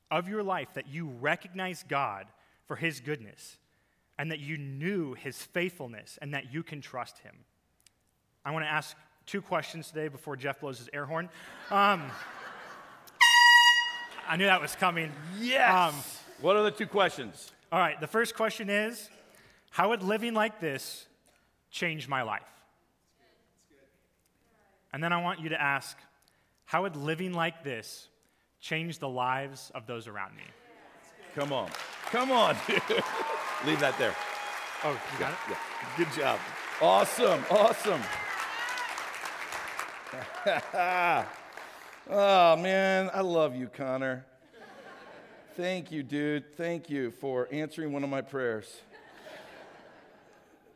of 0.10 0.30
your 0.30 0.42
life 0.42 0.70
that 0.76 0.88
you 0.88 1.10
recognize 1.20 1.84
God 1.84 2.28
for 2.66 2.78
his 2.78 3.02
goodness 3.02 3.58
and 4.18 4.32
that 4.32 4.40
you 4.40 4.58
knew 4.58 5.16
his 5.16 5.44
faithfulness 5.44 6.18
and 6.22 6.34
that 6.34 6.54
you 6.54 6.64
can 6.64 6.80
trust 6.80 7.18
him? 7.18 7.36
I 8.46 8.52
want 8.52 8.64
to 8.64 8.72
ask 8.72 8.96
two 9.26 9.42
questions 9.42 9.88
today 9.88 10.08
before 10.08 10.36
Jeff 10.36 10.60
blows 10.60 10.78
his 10.78 10.90
air 10.94 11.06
horn. 11.06 11.30
Um, 11.72 12.04
I 14.28 14.38
knew 14.38 14.46
that 14.46 14.62
was 14.62 14.76
coming. 14.76 15.12
Yes. 15.40 15.72
Um, 15.74 15.96
what 16.42 16.56
are 16.56 16.64
the 16.64 16.72
two 16.72 16.88
questions? 16.88 17.52
All 17.72 17.80
right, 17.80 18.00
the 18.00 18.08
first 18.08 18.36
question 18.36 18.70
is 18.70 19.10
How 19.72 19.90
would 19.90 20.04
living 20.04 20.34
like 20.34 20.60
this 20.60 21.06
change 21.72 22.08
my 22.08 22.22
life? 22.22 22.42
And 24.94 25.04
then 25.04 25.12
I 25.12 25.22
want 25.22 25.40
you 25.40 25.50
to 25.50 25.60
ask, 25.60 25.98
how 26.66 26.84
would 26.84 26.96
living 26.96 27.34
like 27.34 27.64
this 27.64 28.08
change 28.62 29.00
the 29.00 29.10
lives 29.10 29.72
of 29.74 29.88
those 29.88 30.08
around 30.08 30.36
me? 30.36 30.44
Come 31.36 31.52
on. 31.52 31.70
Come 32.12 32.32
on, 32.32 32.56
Leave 33.66 33.80
that 33.80 33.96
there. 33.98 34.16
Oh, 34.84 34.92
you 34.92 35.20
got 35.20 35.32
it? 35.32 35.38
Yeah. 35.50 35.58
Good 35.98 36.14
job. 36.14 36.40
Awesome. 36.80 37.44
Awesome. 37.50 38.02
oh, 42.10 42.56
man. 42.56 43.10
I 43.14 43.22
love 43.22 43.56
you, 43.56 43.68
Connor. 43.68 44.26
Thank 45.56 45.92
you, 45.92 46.04
dude. 46.04 46.56
Thank 46.56 46.90
you 46.90 47.12
for 47.12 47.48
answering 47.52 47.94
one 47.94 48.04
of 48.04 48.10
my 48.10 48.22
prayers. 48.22 48.82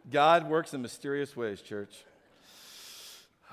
God 0.10 0.48
works 0.48 0.74
in 0.74 0.82
mysterious 0.82 1.36
ways, 1.36 1.62
church. 1.62 2.06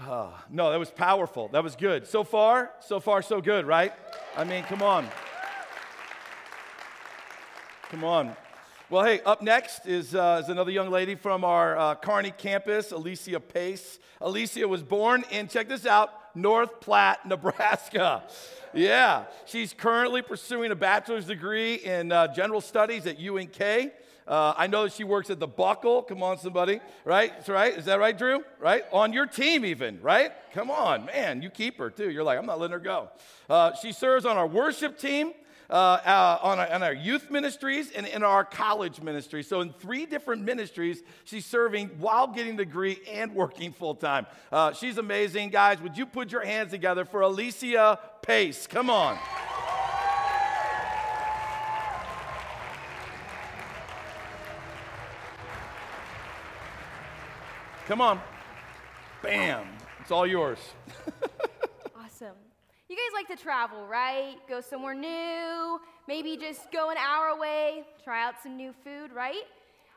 Oh, 0.00 0.34
no, 0.50 0.70
that 0.70 0.78
was 0.78 0.90
powerful. 0.90 1.48
That 1.48 1.62
was 1.62 1.76
good. 1.76 2.06
So 2.06 2.24
far, 2.24 2.72
so 2.80 3.00
far, 3.00 3.22
so 3.22 3.40
good, 3.40 3.66
right? 3.66 3.92
I 4.36 4.44
mean, 4.44 4.64
come 4.64 4.82
on. 4.82 5.08
Come 7.90 8.04
on. 8.04 8.36
Well, 8.90 9.02
hey, 9.02 9.22
up 9.22 9.40
next 9.40 9.86
is, 9.86 10.14
uh, 10.14 10.42
is 10.44 10.50
another 10.50 10.70
young 10.70 10.90
lady 10.90 11.14
from 11.14 11.42
our 11.42 11.74
uh, 11.74 11.94
Kearney 11.94 12.32
campus, 12.32 12.92
Alicia 12.92 13.40
Pace. 13.40 13.98
Alicia 14.20 14.68
was 14.68 14.82
born 14.82 15.24
in, 15.30 15.48
check 15.48 15.70
this 15.70 15.86
out, 15.86 16.10
North 16.36 16.80
Platte, 16.80 17.24
Nebraska. 17.26 18.24
Yeah, 18.74 19.24
she's 19.46 19.72
currently 19.72 20.20
pursuing 20.20 20.70
a 20.70 20.74
bachelor's 20.74 21.24
degree 21.24 21.76
in 21.76 22.12
uh, 22.12 22.34
general 22.34 22.60
studies 22.60 23.06
at 23.06 23.18
UNK. 23.18 23.58
Uh, 24.28 24.52
I 24.54 24.66
know 24.66 24.84
that 24.84 24.92
she 24.92 25.04
works 25.04 25.30
at 25.30 25.40
the 25.40 25.46
Buckle. 25.46 26.02
Come 26.02 26.22
on, 26.22 26.36
somebody. 26.36 26.80
Right? 27.06 27.32
That's 27.34 27.48
right. 27.48 27.72
Is 27.72 27.86
that 27.86 27.98
right, 27.98 28.16
Drew? 28.16 28.44
Right? 28.60 28.84
On 28.92 29.14
your 29.14 29.26
team, 29.26 29.64
even. 29.64 29.98
Right? 30.02 30.32
Come 30.52 30.70
on, 30.70 31.06
man. 31.06 31.40
You 31.40 31.48
keep 31.48 31.78
her 31.78 31.88
too. 31.88 32.10
You're 32.10 32.24
like, 32.24 32.38
I'm 32.38 32.46
not 32.46 32.60
letting 32.60 32.74
her 32.74 32.78
go. 32.80 33.08
Uh, 33.48 33.72
she 33.80 33.92
serves 33.92 34.26
on 34.26 34.36
our 34.36 34.46
worship 34.46 34.98
team. 34.98 35.32
Uh, 35.70 35.72
uh, 36.04 36.38
on, 36.42 36.58
our, 36.58 36.72
on, 36.72 36.82
our, 36.82 36.92
youth 36.92 37.30
ministries 37.30 37.90
and 37.90 38.06
in 38.06 38.22
our 38.22 38.44
college 38.44 39.00
ministry. 39.00 39.42
So, 39.42 39.62
in 39.62 39.72
three 39.72 40.04
different 40.04 40.42
ministries, 40.42 41.02
she's 41.24 41.46
serving 41.46 41.88
while 41.98 42.26
getting 42.26 42.56
the 42.56 42.66
degree 42.66 43.00
and 43.10 43.34
working 43.34 43.72
full 43.72 43.94
time. 43.94 44.26
Uh, 44.52 44.74
she's 44.74 44.98
amazing. 44.98 45.48
Guys, 45.48 45.80
would 45.80 45.96
you 45.96 46.04
put 46.04 46.30
your 46.30 46.44
hands 46.44 46.70
together 46.70 47.06
for 47.06 47.22
Alicia 47.22 47.98
Pace? 48.20 48.66
Come 48.66 48.90
on. 48.90 49.18
Come 57.86 58.00
on. 58.00 58.20
Bam. 59.22 59.66
It's 60.00 60.10
all 60.10 60.26
yours. 60.26 60.58
awesome. 61.96 62.36
You 62.88 62.96
guys 62.96 63.14
like 63.14 63.36
to 63.36 63.42
travel, 63.42 63.86
right? 63.86 64.36
Go 64.46 64.60
somewhere 64.60 64.94
new, 64.94 65.80
maybe 66.06 66.36
just 66.36 66.70
go 66.70 66.90
an 66.90 66.96
hour 66.98 67.28
away, 67.28 67.84
try 68.02 68.22
out 68.22 68.34
some 68.42 68.56
new 68.56 68.74
food, 68.84 69.10
right? 69.10 69.44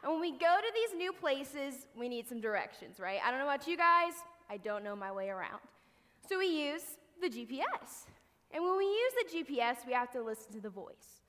And 0.03 0.11
when 0.11 0.21
we 0.21 0.31
go 0.31 0.37
to 0.37 0.71
these 0.73 0.97
new 0.97 1.11
places, 1.11 1.87
we 1.97 2.07
need 2.07 2.29
some 2.29 2.39
directions, 2.39 2.97
right? 2.97 3.19
I 3.25 3.29
don't 3.29 3.39
know 3.39 3.45
about 3.45 3.67
you 3.67 3.75
guys, 3.75 4.13
I 4.49 4.55
don't 4.55 4.85
know 4.85 4.95
my 4.95 5.11
way 5.11 5.27
around. 5.29 5.59
So 6.29 6.39
we 6.39 6.47
use 6.47 6.83
the 7.21 7.27
GPS. 7.27 8.05
And 8.51 8.63
when 8.63 8.77
we 8.77 8.85
use 8.85 9.13
the 9.21 9.37
GPS, 9.37 9.85
we 9.85 9.91
have 9.91 10.09
to 10.11 10.21
listen 10.21 10.53
to 10.53 10.61
the 10.61 10.69
voice. 10.69 11.21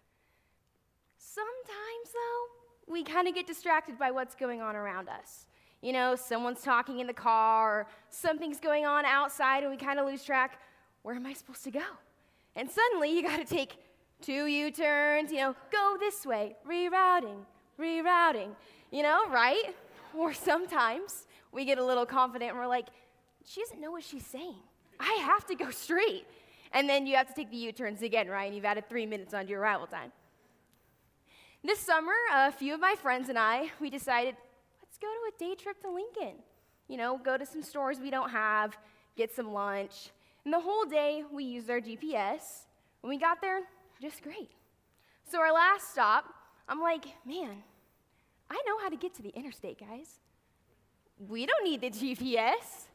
Sometimes, 1.16 2.12
though, 2.12 2.92
we 2.92 3.02
kind 3.02 3.26
of 3.26 3.34
get 3.34 3.48
distracted 3.48 3.98
by 3.98 4.12
what's 4.12 4.36
going 4.36 4.62
on 4.62 4.76
around 4.76 5.08
us. 5.08 5.46
You 5.82 5.92
know, 5.92 6.14
someone's 6.14 6.62
talking 6.62 7.00
in 7.00 7.08
the 7.08 7.12
car, 7.12 7.80
or 7.80 7.86
something's 8.10 8.60
going 8.60 8.86
on 8.86 9.04
outside, 9.04 9.64
and 9.64 9.72
we 9.72 9.76
kind 9.76 9.98
of 9.98 10.06
lose 10.06 10.24
track. 10.24 10.60
Where 11.08 11.16
am 11.16 11.24
I 11.24 11.32
supposed 11.32 11.64
to 11.64 11.70
go? 11.70 11.86
And 12.54 12.70
suddenly 12.70 13.16
you 13.16 13.22
got 13.22 13.38
to 13.38 13.44
take 13.46 13.76
two 14.20 14.44
U 14.44 14.70
turns, 14.70 15.32
you 15.32 15.38
know, 15.38 15.56
go 15.72 15.96
this 15.98 16.26
way, 16.26 16.54
rerouting, 16.68 17.46
rerouting, 17.80 18.50
you 18.90 19.02
know, 19.02 19.26
right? 19.30 19.74
Or 20.14 20.34
sometimes 20.34 21.26
we 21.50 21.64
get 21.64 21.78
a 21.78 21.82
little 21.82 22.04
confident 22.04 22.50
and 22.50 22.60
we're 22.60 22.66
like, 22.66 22.88
she 23.42 23.62
doesn't 23.62 23.80
know 23.80 23.90
what 23.90 24.04
she's 24.04 24.26
saying. 24.26 24.56
I 25.00 25.14
have 25.24 25.46
to 25.46 25.54
go 25.54 25.70
straight. 25.70 26.26
And 26.74 26.86
then 26.86 27.06
you 27.06 27.16
have 27.16 27.28
to 27.28 27.32
take 27.32 27.50
the 27.50 27.56
U 27.56 27.72
turns 27.72 28.02
again, 28.02 28.28
right? 28.28 28.44
And 28.44 28.54
you've 28.54 28.66
added 28.66 28.86
three 28.86 29.06
minutes 29.06 29.32
onto 29.32 29.52
your 29.52 29.60
arrival 29.60 29.86
time. 29.86 30.12
This 31.64 31.78
summer, 31.78 32.12
a 32.34 32.52
few 32.52 32.74
of 32.74 32.80
my 32.80 32.96
friends 32.96 33.30
and 33.30 33.38
I, 33.38 33.70
we 33.80 33.88
decided, 33.88 34.36
let's 34.82 34.98
go 34.98 35.06
to 35.06 35.34
a 35.34 35.38
day 35.38 35.54
trip 35.54 35.80
to 35.84 35.90
Lincoln. 35.90 36.34
You 36.86 36.98
know, 36.98 37.16
go 37.16 37.38
to 37.38 37.46
some 37.46 37.62
stores 37.62 37.98
we 37.98 38.10
don't 38.10 38.28
have, 38.28 38.76
get 39.16 39.34
some 39.34 39.54
lunch. 39.54 40.10
And 40.48 40.54
the 40.54 40.60
whole 40.60 40.86
day, 40.86 41.24
we 41.30 41.44
used 41.44 41.68
our 41.68 41.78
GPS. 41.78 42.40
When 43.02 43.10
we 43.10 43.18
got 43.18 43.42
there, 43.42 43.60
just 44.00 44.22
great. 44.22 44.48
So, 45.30 45.38
our 45.40 45.52
last 45.52 45.92
stop, 45.92 46.24
I'm 46.66 46.80
like, 46.80 47.04
man, 47.26 47.62
I 48.50 48.58
know 48.66 48.78
how 48.78 48.88
to 48.88 48.96
get 48.96 49.12
to 49.16 49.22
the 49.22 49.28
interstate, 49.28 49.78
guys. 49.78 50.08
We 51.28 51.44
don't 51.44 51.64
need 51.64 51.82
the 51.82 51.90
GPS. 51.90 52.86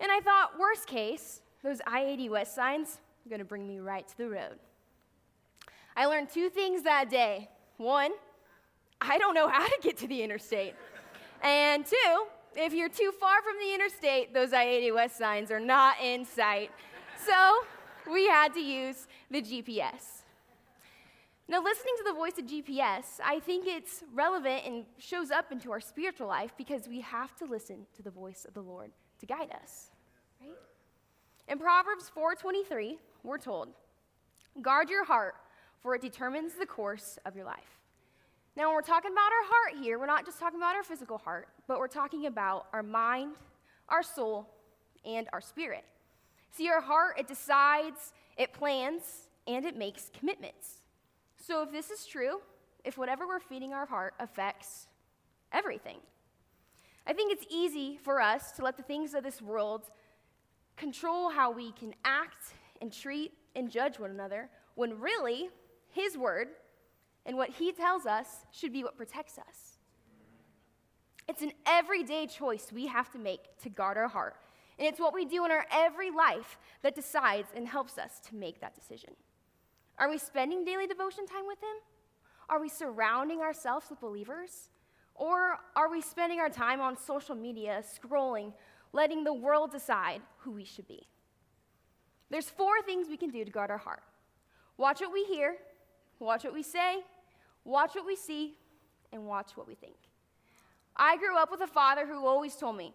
And 0.00 0.10
I 0.10 0.20
thought, 0.20 0.58
worst 0.58 0.86
case, 0.86 1.42
those 1.62 1.82
I 1.86 2.02
80 2.02 2.30
West 2.30 2.54
signs 2.54 2.98
are 3.26 3.28
going 3.28 3.40
to 3.40 3.44
bring 3.44 3.68
me 3.68 3.80
right 3.80 4.08
to 4.08 4.16
the 4.16 4.30
road. 4.30 4.58
I 5.94 6.06
learned 6.06 6.30
two 6.30 6.48
things 6.48 6.84
that 6.84 7.10
day. 7.10 7.50
One, 7.76 8.12
I 9.02 9.18
don't 9.18 9.34
know 9.34 9.50
how 9.50 9.66
to 9.66 9.78
get 9.82 9.98
to 9.98 10.06
the 10.06 10.22
interstate. 10.22 10.72
And 11.42 11.84
two, 11.84 12.24
if 12.56 12.72
you're 12.72 12.88
too 12.88 13.12
far 13.18 13.42
from 13.42 13.56
the 13.58 13.74
interstate, 13.74 14.34
those 14.34 14.52
I 14.52 14.64
80 14.64 14.92
West 14.92 15.16
signs 15.16 15.50
are 15.50 15.60
not 15.60 15.96
in 16.02 16.24
sight. 16.24 16.70
So 17.24 17.64
we 18.10 18.26
had 18.28 18.52
to 18.54 18.60
use 18.60 19.06
the 19.30 19.42
GPS. 19.42 20.22
Now, 21.48 21.60
listening 21.62 21.94
to 21.98 22.04
the 22.04 22.12
voice 22.12 22.38
of 22.38 22.46
GPS, 22.46 23.20
I 23.24 23.40
think 23.40 23.66
it's 23.66 24.04
relevant 24.14 24.62
and 24.64 24.84
shows 24.98 25.32
up 25.32 25.50
into 25.50 25.72
our 25.72 25.80
spiritual 25.80 26.28
life 26.28 26.52
because 26.56 26.86
we 26.86 27.00
have 27.00 27.34
to 27.36 27.44
listen 27.44 27.86
to 27.96 28.02
the 28.02 28.10
voice 28.10 28.44
of 28.46 28.54
the 28.54 28.60
Lord 28.60 28.92
to 29.18 29.26
guide 29.26 29.50
us, 29.60 29.90
right? 30.40 30.56
In 31.48 31.58
Proverbs 31.58 32.08
4:23, 32.08 33.00
we're 33.24 33.38
told, 33.38 33.74
"Guard 34.62 34.88
your 34.90 35.04
heart, 35.04 35.34
for 35.80 35.96
it 35.96 36.00
determines 36.00 36.54
the 36.54 36.66
course 36.66 37.18
of 37.24 37.34
your 37.34 37.44
life." 37.44 37.79
Now, 38.56 38.66
when 38.66 38.74
we're 38.74 38.82
talking 38.82 39.12
about 39.12 39.30
our 39.30 39.48
heart 39.48 39.82
here, 39.82 39.98
we're 39.98 40.06
not 40.06 40.26
just 40.26 40.40
talking 40.40 40.58
about 40.58 40.74
our 40.74 40.82
physical 40.82 41.18
heart, 41.18 41.48
but 41.68 41.78
we're 41.78 41.86
talking 41.86 42.26
about 42.26 42.66
our 42.72 42.82
mind, 42.82 43.34
our 43.88 44.02
soul, 44.02 44.48
and 45.04 45.28
our 45.32 45.40
spirit. 45.40 45.84
See, 46.50 46.68
our 46.68 46.80
heart, 46.80 47.18
it 47.18 47.28
decides, 47.28 48.12
it 48.36 48.52
plans, 48.52 49.28
and 49.46 49.64
it 49.64 49.76
makes 49.76 50.10
commitments. 50.18 50.82
So, 51.36 51.62
if 51.62 51.70
this 51.70 51.90
is 51.90 52.06
true, 52.06 52.40
if 52.84 52.98
whatever 52.98 53.26
we're 53.26 53.40
feeding 53.40 53.72
our 53.72 53.86
heart 53.86 54.14
affects 54.18 54.88
everything, 55.52 55.98
I 57.06 57.12
think 57.12 57.32
it's 57.32 57.46
easy 57.50 57.98
for 58.02 58.20
us 58.20 58.52
to 58.52 58.64
let 58.64 58.76
the 58.76 58.82
things 58.82 59.14
of 59.14 59.22
this 59.22 59.40
world 59.40 59.90
control 60.76 61.30
how 61.30 61.50
we 61.50 61.72
can 61.72 61.94
act 62.04 62.54
and 62.82 62.92
treat 62.92 63.32
and 63.54 63.70
judge 63.70 63.98
one 63.98 64.10
another, 64.10 64.48
when 64.74 64.98
really, 64.98 65.50
His 65.88 66.18
word 66.18 66.48
and 67.26 67.36
what 67.36 67.50
He 67.50 67.72
tells 67.72 68.06
us 68.06 68.46
should 68.50 68.72
be 68.72 68.82
what 68.82 68.96
protects 68.96 69.38
us. 69.38 69.78
It's 71.28 71.42
an 71.42 71.52
everyday 71.66 72.26
choice 72.26 72.72
we 72.72 72.86
have 72.86 73.10
to 73.12 73.18
make 73.18 73.40
to 73.62 73.68
guard 73.68 73.96
our 73.96 74.08
heart. 74.08 74.36
And 74.78 74.88
it's 74.88 74.98
what 74.98 75.14
we 75.14 75.24
do 75.24 75.44
in 75.44 75.50
our 75.50 75.66
every 75.70 76.10
life 76.10 76.58
that 76.82 76.94
decides 76.94 77.48
and 77.54 77.68
helps 77.68 77.98
us 77.98 78.20
to 78.28 78.34
make 78.34 78.60
that 78.60 78.74
decision. 78.74 79.10
Are 79.98 80.08
we 80.08 80.18
spending 80.18 80.64
daily 80.64 80.86
devotion 80.86 81.26
time 81.26 81.46
with 81.46 81.58
Him? 81.60 81.76
Are 82.48 82.60
we 82.60 82.68
surrounding 82.68 83.40
ourselves 83.40 83.86
with 83.90 84.00
believers? 84.00 84.70
Or 85.14 85.58
are 85.76 85.90
we 85.90 86.00
spending 86.00 86.40
our 86.40 86.48
time 86.48 86.80
on 86.80 86.96
social 86.96 87.34
media, 87.34 87.84
scrolling, 87.84 88.52
letting 88.92 89.22
the 89.22 89.34
world 89.34 89.70
decide 89.70 90.22
who 90.38 90.50
we 90.52 90.64
should 90.64 90.88
be? 90.88 91.06
There's 92.30 92.48
four 92.48 92.80
things 92.82 93.08
we 93.08 93.16
can 93.16 93.30
do 93.30 93.44
to 93.44 93.50
guard 93.50 93.70
our 93.70 93.78
heart 93.78 94.02
watch 94.78 95.00
what 95.00 95.12
we 95.12 95.24
hear, 95.24 95.56
watch 96.20 96.44
what 96.44 96.54
we 96.54 96.62
say, 96.62 96.98
watch 97.64 97.94
what 97.94 98.06
we 98.06 98.16
see, 98.16 98.54
and 99.12 99.26
watch 99.26 99.52
what 99.56 99.66
we 99.66 99.74
think. 99.74 99.96
I 100.96 101.16
grew 101.16 101.36
up 101.36 101.50
with 101.50 101.60
a 101.60 101.66
father 101.66 102.06
who 102.06 102.26
always 102.26 102.56
told 102.56 102.76
me, 102.76 102.94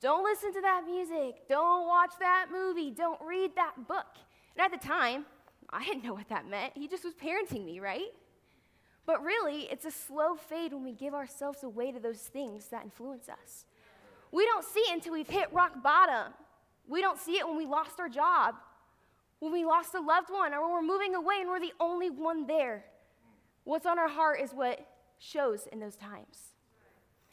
don't 0.00 0.24
listen 0.24 0.52
to 0.54 0.60
that 0.62 0.84
music, 0.86 1.48
don't 1.48 1.86
watch 1.86 2.12
that 2.20 2.46
movie, 2.50 2.90
don't 2.90 3.20
read 3.20 3.50
that 3.56 3.86
book. 3.86 4.16
And 4.56 4.64
at 4.64 4.80
the 4.80 4.86
time, 4.86 5.26
I 5.68 5.84
didn't 5.84 6.04
know 6.04 6.14
what 6.14 6.28
that 6.28 6.48
meant. 6.48 6.72
He 6.74 6.88
just 6.88 7.04
was 7.04 7.14
parenting 7.14 7.64
me, 7.64 7.80
right? 7.80 8.08
But 9.06 9.22
really, 9.22 9.62
it's 9.70 9.84
a 9.84 9.90
slow 9.90 10.36
fade 10.36 10.72
when 10.72 10.84
we 10.84 10.92
give 10.92 11.14
ourselves 11.14 11.62
away 11.62 11.92
to 11.92 12.00
those 12.00 12.20
things 12.20 12.68
that 12.68 12.84
influence 12.84 13.28
us. 13.28 13.64
We 14.32 14.46
don't 14.46 14.64
see 14.64 14.80
it 14.80 14.94
until 14.94 15.12
we've 15.12 15.28
hit 15.28 15.52
rock 15.52 15.82
bottom. 15.82 16.32
We 16.88 17.00
don't 17.00 17.18
see 17.18 17.38
it 17.38 17.46
when 17.46 17.56
we 17.56 17.66
lost 17.66 17.98
our 17.98 18.08
job, 18.08 18.54
when 19.40 19.52
we 19.52 19.64
lost 19.64 19.94
a 19.94 20.00
loved 20.00 20.30
one, 20.30 20.54
or 20.54 20.62
when 20.62 20.72
we're 20.72 20.94
moving 20.94 21.14
away 21.14 21.36
and 21.40 21.48
we're 21.48 21.60
the 21.60 21.72
only 21.80 22.10
one 22.10 22.46
there. 22.46 22.84
What's 23.64 23.86
on 23.86 23.98
our 23.98 24.08
heart 24.08 24.40
is 24.40 24.52
what 24.52 24.86
shows 25.18 25.66
in 25.72 25.80
those 25.80 25.96
times. 25.96 26.54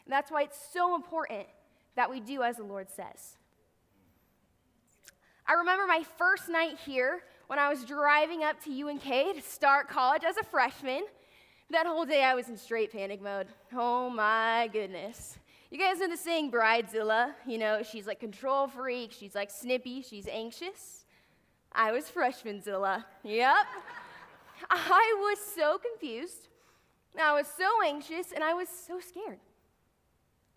And 0.04 0.12
that's 0.12 0.30
why 0.30 0.42
it's 0.42 0.58
so 0.72 0.94
important 0.94 1.46
that 1.96 2.10
we 2.10 2.20
do 2.20 2.42
as 2.42 2.56
the 2.56 2.64
Lord 2.64 2.88
says. 2.90 3.36
I 5.46 5.54
remember 5.54 5.86
my 5.86 6.02
first 6.16 6.48
night 6.48 6.78
here 6.84 7.22
when 7.46 7.58
I 7.58 7.68
was 7.68 7.84
driving 7.84 8.44
up 8.44 8.62
to 8.64 8.88
UNK 8.88 9.02
to 9.02 9.42
start 9.42 9.88
college 9.88 10.22
as 10.24 10.36
a 10.36 10.44
freshman. 10.44 11.04
That 11.70 11.86
whole 11.86 12.06
day 12.06 12.22
I 12.22 12.34
was 12.34 12.48
in 12.48 12.56
straight 12.56 12.92
panic 12.92 13.22
mode. 13.22 13.48
Oh 13.74 14.08
my 14.08 14.68
goodness. 14.72 15.38
You 15.70 15.78
guys 15.78 15.98
know 15.98 16.08
the 16.08 16.16
saying 16.16 16.50
Bridezilla? 16.50 17.32
You 17.46 17.58
know, 17.58 17.82
she's 17.82 18.06
like 18.06 18.20
control 18.20 18.68
freak, 18.68 19.12
she's 19.12 19.34
like 19.34 19.50
snippy, 19.50 20.02
she's 20.02 20.26
anxious. 20.26 21.04
I 21.78 21.92
was 21.92 22.10
freshmanzilla. 22.10 23.04
Yep. 23.22 23.66
I 24.68 25.16
was 25.20 25.38
so 25.38 25.78
confused. 25.78 26.48
I 27.16 27.32
was 27.32 27.46
so 27.46 27.68
anxious 27.86 28.32
and 28.34 28.42
I 28.42 28.52
was 28.52 28.68
so 28.68 28.98
scared. 28.98 29.38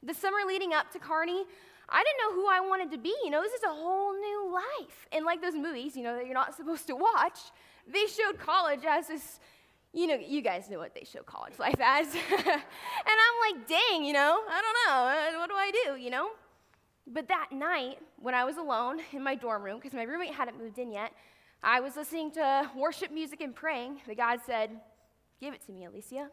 The 0.02 0.16
summer 0.16 0.40
leading 0.48 0.74
up 0.74 0.92
to 0.94 1.00
Kearney, 1.00 1.46
I 1.88 2.04
didn't 2.04 2.18
know 2.18 2.42
who 2.42 2.48
I 2.50 2.60
wanted 2.62 2.90
to 2.92 2.98
be. 2.98 3.14
You 3.24 3.30
know, 3.30 3.44
this 3.44 3.54
is 3.54 3.62
a 3.64 3.68
whole 3.68 4.14
new 4.14 4.52
life. 4.52 5.08
And 5.12 5.24
like 5.24 5.44
those 5.44 5.54
movies, 5.54 5.96
you 5.96 6.04
know, 6.04 6.16
that 6.16 6.26
you're 6.26 6.34
not 6.34 6.56
supposed 6.56 6.88
to 6.88 6.96
watch, 6.96 7.38
they 7.88 8.08
showed 8.08 8.40
college 8.40 8.82
as 8.90 9.08
this, 9.08 9.40
you 9.94 10.08
know, 10.08 10.16
you 10.16 10.42
guys 10.42 10.72
know 10.72 10.80
what 10.80 10.96
they 10.96 11.04
show 11.04 11.22
college 11.22 11.60
life 11.60 11.80
as. 11.80 12.08
and 12.16 12.48
I'm 12.48 13.54
like, 13.54 13.68
dang, 13.68 14.04
you 14.04 14.14
know, 14.14 14.42
I 14.50 14.62
don't 14.62 14.78
know. 14.88 15.38
Uh, 15.38 15.40
what 15.40 15.50
do 15.52 15.56
I 15.56 15.72
do, 15.86 16.02
you 16.02 16.10
know? 16.10 16.30
But 17.08 17.28
that 17.28 17.50
night, 17.52 18.00
when 18.20 18.34
I 18.34 18.44
was 18.44 18.58
alone 18.58 19.00
in 19.12 19.24
my 19.24 19.36
dorm 19.36 19.64
room, 19.64 19.78
because 19.78 19.94
my 19.94 20.04
roommate 20.04 20.34
hadn't 20.34 20.58
moved 20.58 20.78
in 20.78 20.92
yet, 20.92 21.12
I 21.64 21.80
was 21.80 21.96
listening 21.96 22.32
to 22.32 22.70
worship 22.76 23.12
music 23.12 23.42
and 23.42 23.56
praying. 23.56 24.02
The 24.08 24.16
God 24.16 24.40
said, 24.46 24.72
Give 25.40 25.54
it 25.54 25.66
to 25.66 25.72
me, 25.72 25.86
Alicia. 25.86 26.30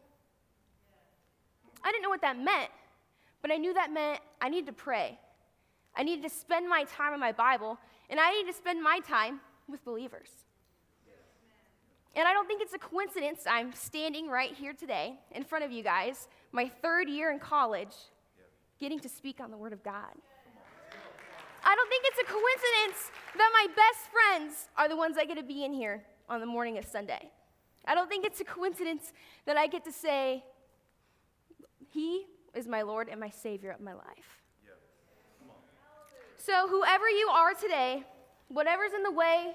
I 1.82 1.92
didn't 1.92 2.02
know 2.02 2.10
what 2.10 2.20
that 2.20 2.38
meant, 2.38 2.70
but 3.40 3.50
I 3.50 3.56
knew 3.56 3.72
that 3.72 3.92
meant 3.92 4.20
I 4.40 4.48
needed 4.48 4.66
to 4.66 4.72
pray. 4.72 5.18
I 5.96 6.02
needed 6.02 6.22
to 6.22 6.30
spend 6.30 6.68
my 6.68 6.84
time 6.84 7.14
in 7.14 7.20
my 7.20 7.32
Bible, 7.32 7.78
and 8.10 8.20
I 8.20 8.32
needed 8.32 8.52
to 8.52 8.56
spend 8.56 8.82
my 8.82 9.00
time 9.00 9.40
with 9.68 9.84
believers. 9.84 10.28
And 12.14 12.26
I 12.26 12.32
don't 12.32 12.46
think 12.46 12.62
it's 12.62 12.74
a 12.74 12.78
coincidence 12.78 13.42
I'm 13.46 13.72
standing 13.72 14.28
right 14.28 14.52
here 14.52 14.72
today 14.72 15.18
in 15.30 15.44
front 15.44 15.64
of 15.64 15.70
you 15.70 15.82
guys, 15.82 16.28
my 16.52 16.68
third 16.82 17.08
year 17.08 17.30
in 17.30 17.38
college, 17.38 17.94
getting 18.80 18.98
to 19.00 19.08
speak 19.08 19.40
on 19.40 19.50
the 19.50 19.56
Word 19.56 19.72
of 19.72 19.82
God. 19.82 20.12
I 21.68 21.74
don't 21.74 21.88
think 21.90 22.04
it's 22.06 22.18
a 22.18 22.24
coincidence 22.24 23.10
that 23.36 23.50
my 23.52 23.66
best 23.76 24.08
friends 24.10 24.68
are 24.78 24.88
the 24.88 24.96
ones 24.96 25.18
I 25.18 25.26
get 25.26 25.36
to 25.36 25.42
be 25.42 25.66
in 25.66 25.74
here 25.74 26.02
on 26.26 26.40
the 26.40 26.46
morning 26.46 26.78
of 26.78 26.86
Sunday. 26.86 27.30
I 27.84 27.94
don't 27.94 28.08
think 28.08 28.24
it's 28.24 28.40
a 28.40 28.44
coincidence 28.44 29.12
that 29.44 29.58
I 29.58 29.66
get 29.66 29.84
to 29.84 29.92
say, 29.92 30.44
He 31.92 32.24
is 32.54 32.66
my 32.66 32.80
Lord 32.80 33.10
and 33.10 33.20
my 33.20 33.28
Savior 33.28 33.70
of 33.70 33.80
my 33.82 33.92
life. 33.92 34.40
So, 36.38 36.68
whoever 36.68 37.06
you 37.10 37.28
are 37.28 37.52
today, 37.52 38.02
whatever's 38.48 38.94
in 38.94 39.02
the 39.02 39.12
way 39.12 39.52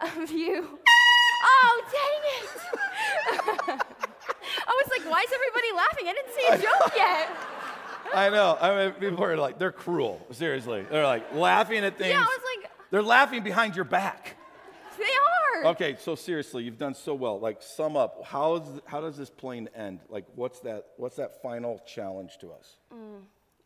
of 0.00 0.30
you, 0.30 0.78
oh, 1.44 1.82
dang 1.90 2.22
it! 2.38 3.80
I 4.68 4.82
was 4.84 4.90
like, 4.96 5.10
why 5.10 5.24
is 5.26 5.32
everybody 5.34 5.72
laughing? 5.74 6.06
I 6.06 6.12
didn't 6.12 6.34
see 6.34 6.46
a 6.46 6.70
joke 6.70 6.92
yet. 6.94 7.28
I 8.14 8.28
know. 8.30 8.56
I 8.60 8.86
mean, 8.86 8.92
people 8.94 9.24
are 9.24 9.36
like, 9.36 9.58
they're 9.58 9.72
cruel. 9.72 10.24
Seriously. 10.30 10.86
They're 10.90 11.04
like 11.06 11.34
laughing 11.34 11.84
at 11.84 11.98
things. 11.98 12.10
Yeah, 12.10 12.20
I 12.20 12.24
was 12.24 12.40
like, 12.56 12.70
uh, 12.70 12.74
They're 12.90 13.02
laughing 13.02 13.42
behind 13.42 13.76
your 13.76 13.84
back. 13.84 14.36
they 14.98 15.04
are. 15.04 15.66
Okay, 15.70 15.96
so 15.98 16.14
seriously, 16.14 16.64
you've 16.64 16.78
done 16.78 16.94
so 16.94 17.14
well. 17.14 17.38
Like, 17.38 17.62
sum 17.62 17.96
up. 17.96 18.24
How, 18.24 18.56
is, 18.56 18.80
how 18.86 19.00
does 19.00 19.16
this 19.16 19.30
plane 19.30 19.68
end? 19.74 20.00
Like, 20.08 20.24
what's 20.34 20.60
that, 20.60 20.86
what's 20.96 21.16
that 21.16 21.40
final 21.42 21.80
challenge 21.86 22.38
to 22.40 22.52
us? 22.52 22.76
Mm, 22.92 23.22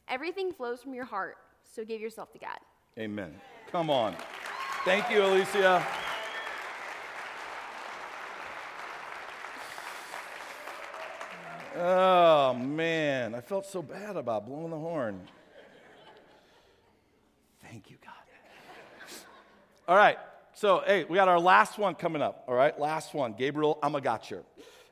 everything 0.09 0.53
flows 0.53 0.83
from 0.83 0.95
your 0.95 1.05
heart, 1.07 1.37
so 1.75 1.85
give 1.85 2.01
yourself 2.01 2.33
to 2.33 2.39
God. 2.39 2.59
Amen. 2.99 3.35
Come 3.73 3.91
on. 3.91 4.17
Thank 4.85 5.11
you, 5.11 5.23
Alicia. 5.23 5.85
Oh, 11.79 12.55
man. 12.55 13.35
I 13.35 13.43
felt 13.43 13.67
so 13.67 13.83
bad 13.83 14.17
about 14.17 14.47
blowing 14.47 14.71
the 14.71 14.79
horn. 14.79 15.21
Thank 17.63 17.91
you, 17.91 17.97
God. 18.03 18.15
All 19.87 19.97
right. 19.97 20.17
So, 20.55 20.83
hey, 20.87 21.05
we 21.05 21.17
got 21.17 21.29
our 21.29 21.39
last 21.39 21.79
one 21.79 21.95
coming 21.95 22.23
up. 22.23 22.45
All 22.49 22.55
right. 22.55 22.79
Last 22.81 23.13
one 23.13 23.35
Gabriel 23.35 23.79
Amagacher. 23.83 24.43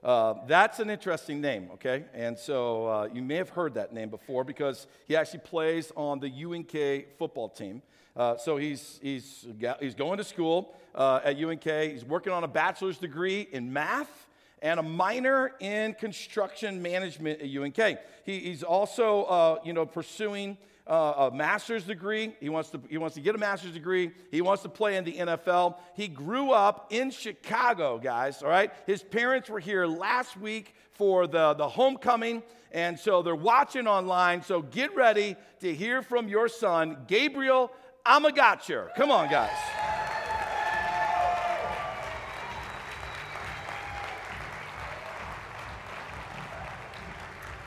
Uh, 0.02 0.34
that's 0.46 0.78
an 0.78 0.90
interesting 0.90 1.40
name, 1.40 1.70
okay? 1.72 2.04
And 2.12 2.38
so 2.38 2.86
uh, 2.86 3.08
you 3.10 3.22
may 3.22 3.36
have 3.36 3.48
heard 3.48 3.72
that 3.74 3.94
name 3.94 4.10
before 4.10 4.44
because 4.44 4.86
he 5.08 5.16
actually 5.16 5.40
plays 5.40 5.90
on 5.96 6.20
the 6.20 6.28
UNK 6.28 7.16
football 7.16 7.48
team. 7.48 7.80
Uh, 8.14 8.36
so 8.36 8.58
he's, 8.58 9.00
he's, 9.02 9.46
he's 9.80 9.94
going 9.94 10.18
to 10.18 10.24
school 10.24 10.76
uh, 10.94 11.20
at 11.24 11.42
UNK. 11.42 11.64
He's 11.64 12.04
working 12.04 12.34
on 12.34 12.44
a 12.44 12.48
bachelor's 12.48 12.98
degree 12.98 13.48
in 13.50 13.72
math 13.72 14.26
and 14.64 14.80
a 14.80 14.82
minor 14.82 15.52
in 15.60 15.92
construction 15.92 16.80
management 16.80 17.42
at 17.42 17.54
UNK. 17.54 17.98
He, 18.24 18.40
he's 18.40 18.62
also, 18.62 19.24
uh, 19.24 19.58
you 19.62 19.74
know, 19.74 19.84
pursuing 19.84 20.56
uh, 20.86 21.28
a 21.30 21.36
master's 21.36 21.84
degree. 21.84 22.34
He 22.40 22.48
wants, 22.48 22.70
to, 22.70 22.80
he 22.88 22.96
wants 22.96 23.14
to 23.16 23.20
get 23.20 23.34
a 23.34 23.38
master's 23.38 23.72
degree. 23.72 24.10
He 24.30 24.40
wants 24.40 24.62
to 24.62 24.70
play 24.70 24.96
in 24.96 25.04
the 25.04 25.12
NFL. 25.12 25.76
He 25.94 26.08
grew 26.08 26.50
up 26.50 26.86
in 26.90 27.10
Chicago, 27.10 27.98
guys, 27.98 28.42
all 28.42 28.48
right? 28.48 28.72
His 28.86 29.02
parents 29.02 29.50
were 29.50 29.60
here 29.60 29.86
last 29.86 30.38
week 30.38 30.74
for 30.92 31.26
the, 31.26 31.52
the 31.52 31.68
homecoming, 31.68 32.42
and 32.72 32.98
so 32.98 33.20
they're 33.20 33.36
watching 33.36 33.86
online. 33.86 34.42
So 34.42 34.62
get 34.62 34.96
ready 34.96 35.36
to 35.60 35.74
hear 35.74 36.00
from 36.00 36.26
your 36.26 36.48
son, 36.48 37.04
Gabriel 37.06 37.70
Amagacher. 38.06 38.94
Come 38.94 39.10
on, 39.10 39.28
guys. 39.28 39.83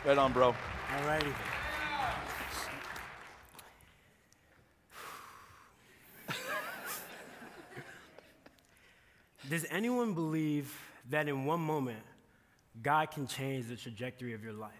Right 0.07 0.17
on, 0.17 0.31
bro. 0.31 0.47
All 0.47 1.05
righty. 1.05 1.27
Does 9.49 9.65
anyone 9.69 10.13
believe 10.13 10.73
that 11.09 11.27
in 11.27 11.43
one 11.43 11.59
moment, 11.59 11.99
God 12.81 13.11
can 13.11 13.27
change 13.27 13.67
the 13.67 13.75
trajectory 13.75 14.33
of 14.33 14.41
your 14.45 14.53
life? 14.53 14.71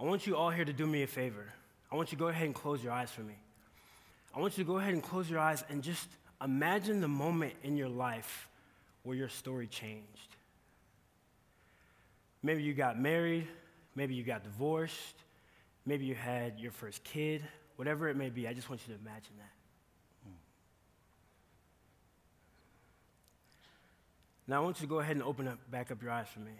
I 0.00 0.04
want 0.04 0.26
you 0.26 0.34
all 0.34 0.48
here 0.48 0.64
to 0.64 0.72
do 0.72 0.86
me 0.86 1.02
a 1.02 1.06
favor. 1.06 1.52
I 1.92 1.96
want 1.96 2.12
you 2.12 2.16
to 2.16 2.24
go 2.24 2.28
ahead 2.28 2.46
and 2.46 2.54
close 2.54 2.82
your 2.82 2.94
eyes 2.94 3.10
for 3.10 3.20
me. 3.20 3.36
I 4.34 4.40
want 4.40 4.56
you 4.56 4.64
to 4.64 4.68
go 4.68 4.78
ahead 4.78 4.94
and 4.94 5.02
close 5.02 5.28
your 5.28 5.40
eyes 5.40 5.62
and 5.68 5.82
just 5.82 6.08
imagine 6.42 7.02
the 7.02 7.08
moment 7.08 7.52
in 7.62 7.76
your 7.76 7.90
life 7.90 8.48
where 9.02 9.18
your 9.18 9.28
story 9.28 9.66
changed. 9.66 10.35
Maybe 12.42 12.62
you 12.62 12.74
got 12.74 12.98
married, 12.98 13.46
maybe 13.94 14.14
you 14.14 14.22
got 14.22 14.44
divorced, 14.44 15.14
maybe 15.84 16.04
you 16.04 16.14
had 16.14 16.58
your 16.58 16.70
first 16.70 17.02
kid, 17.02 17.42
whatever 17.76 18.08
it 18.08 18.16
may 18.16 18.30
be. 18.30 18.46
I 18.46 18.52
just 18.52 18.68
want 18.68 18.82
you 18.86 18.94
to 18.94 19.00
imagine 19.00 19.32
that. 19.38 19.52
Hmm. 20.24 20.36
Now, 24.46 24.60
I 24.60 24.64
want 24.64 24.80
you 24.80 24.86
to 24.86 24.90
go 24.90 25.00
ahead 25.00 25.16
and 25.16 25.24
open 25.24 25.48
up, 25.48 25.58
back 25.70 25.90
up 25.90 26.02
your 26.02 26.10
eyes 26.10 26.28
for 26.32 26.40
me. 26.40 26.52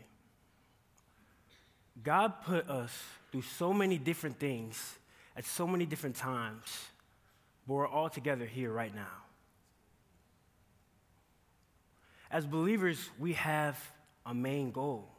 God 2.03 2.43
put 2.45 2.69
us 2.69 2.93
through 3.33 3.43
so 3.43 3.73
many 3.73 3.99
different 3.99 4.39
things 4.39 4.97
at 5.37 5.45
so 5.45 5.67
many 5.67 5.87
different 5.87 6.17
times, 6.17 6.87
but 7.67 7.75
we're 7.75 7.87
all 7.87 8.09
together 8.09 8.45
here 8.45 8.73
right 8.73 8.95
now. 8.95 9.23
As 12.31 12.45
believers, 12.45 13.09
we 13.19 13.35
have 13.35 13.79
a 14.25 14.35
main 14.35 14.73
goal 14.73 15.16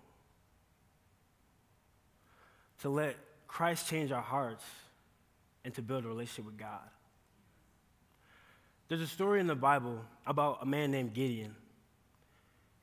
to 2.82 2.90
let 2.90 3.16
Christ 3.48 3.90
change 3.90 4.12
our 4.12 4.22
hearts 4.22 4.64
and 5.66 5.74
to 5.76 5.82
build 5.82 6.06
a 6.06 6.08
relationship 6.08 6.46
with 6.46 6.58
God. 6.58 6.90
There's 8.88 9.02
a 9.02 9.08
story 9.08 9.40
in 9.40 9.48
the 9.48 9.56
Bible 9.56 10.06
about 10.26 10.60
a 10.62 10.66
man 10.66 10.92
named 10.92 11.14
Gideon. 11.14 11.56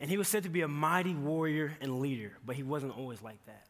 And 0.01 0.11
he 0.11 0.19
was 0.19 0.29
said 0.29 0.43
to 0.43 0.51
be 0.51 0.61
a 0.61 0.69
mighty 0.69 1.15
warrior 1.15 1.77
and 1.81 2.01
leader, 2.01 2.33
but 2.45 2.57
he 2.57 2.63
wasn't 2.63 2.97
always 2.97 3.23
like 3.23 3.45
that. 3.47 3.67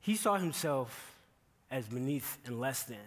He 0.00 0.16
saw 0.16 0.36
himself 0.36 1.14
as 1.70 1.86
beneath 1.86 2.38
and 2.44 2.58
less 2.58 2.82
than. 2.84 2.98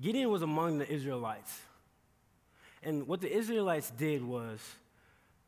Gideon 0.00 0.30
was 0.30 0.42
among 0.42 0.78
the 0.78 0.90
Israelites. 0.90 1.60
And 2.82 3.06
what 3.06 3.20
the 3.20 3.30
Israelites 3.30 3.90
did 3.90 4.24
was 4.24 4.58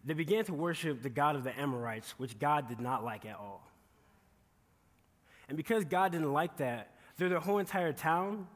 they 0.05 0.15
began 0.15 0.45
to 0.47 0.55
worship 0.55 1.03
the 1.03 1.11
God 1.11 1.37
of 1.37 1.45
the 1.45 1.59
Amorites, 1.59 2.15
which 2.19 2.39
God 2.39 2.69
did 2.69 2.81
not 2.81 3.05
like 3.05 3.25
at 3.25 3.37
all. 3.37 3.69
And 5.49 5.57
because 5.57 5.85
God 5.85 6.13
didn't 6.13 6.33
like 6.33 6.57
that, 6.59 6.95
through 7.17 7.29
their 7.29 7.41
whole 7.41 7.59
entire 7.59 7.93
town, 7.93 8.47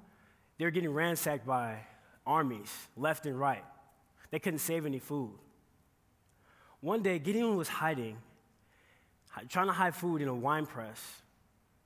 they 0.59 0.64
were 0.64 0.70
getting 0.70 0.92
ransacked 0.92 1.46
by 1.46 1.78
armies 2.26 2.72
left 2.96 3.26
and 3.26 3.38
right. 3.38 3.64
They 4.30 4.38
couldn't 4.38 4.59
save 4.61 4.87
any 4.87 4.98
food. 4.98 5.32
One 6.80 7.02
day, 7.02 7.18
Gideon 7.18 7.56
was 7.56 7.68
hiding, 7.68 8.16
trying 9.48 9.66
to 9.66 9.72
hide 9.72 9.94
food 9.94 10.22
in 10.22 10.28
a 10.28 10.35
wine 10.35 10.66
press, 10.66 11.00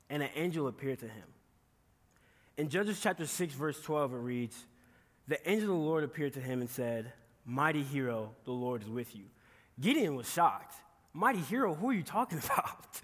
and 0.08 0.22
an 0.22 0.30
angel 0.34 0.68
appeared 0.68 1.00
to 1.00 1.06
him. 1.06 1.24
In 2.56 2.68
Judges 2.68 3.00
chapter 3.00 3.26
6, 3.26 3.54
verse 3.54 3.80
12, 3.80 4.14
it 4.14 4.16
reads 4.18 4.66
The 5.28 5.50
angel 5.50 5.70
of 5.70 5.78
the 5.78 5.84
Lord 5.84 6.04
appeared 6.04 6.34
to 6.34 6.40
him 6.40 6.60
and 6.60 6.68
said, 6.68 7.12
Mighty 7.46 7.82
hero, 7.82 8.32
the 8.44 8.52
Lord 8.52 8.82
is 8.82 8.88
with 8.88 9.16
you. 9.16 9.24
Gideon 9.80 10.14
was 10.14 10.30
shocked. 10.30 10.74
Mighty 11.12 11.40
hero, 11.40 11.74
who 11.74 11.90
are 11.90 11.94
you 11.94 12.02
talking 12.02 12.38
about? 12.44 13.00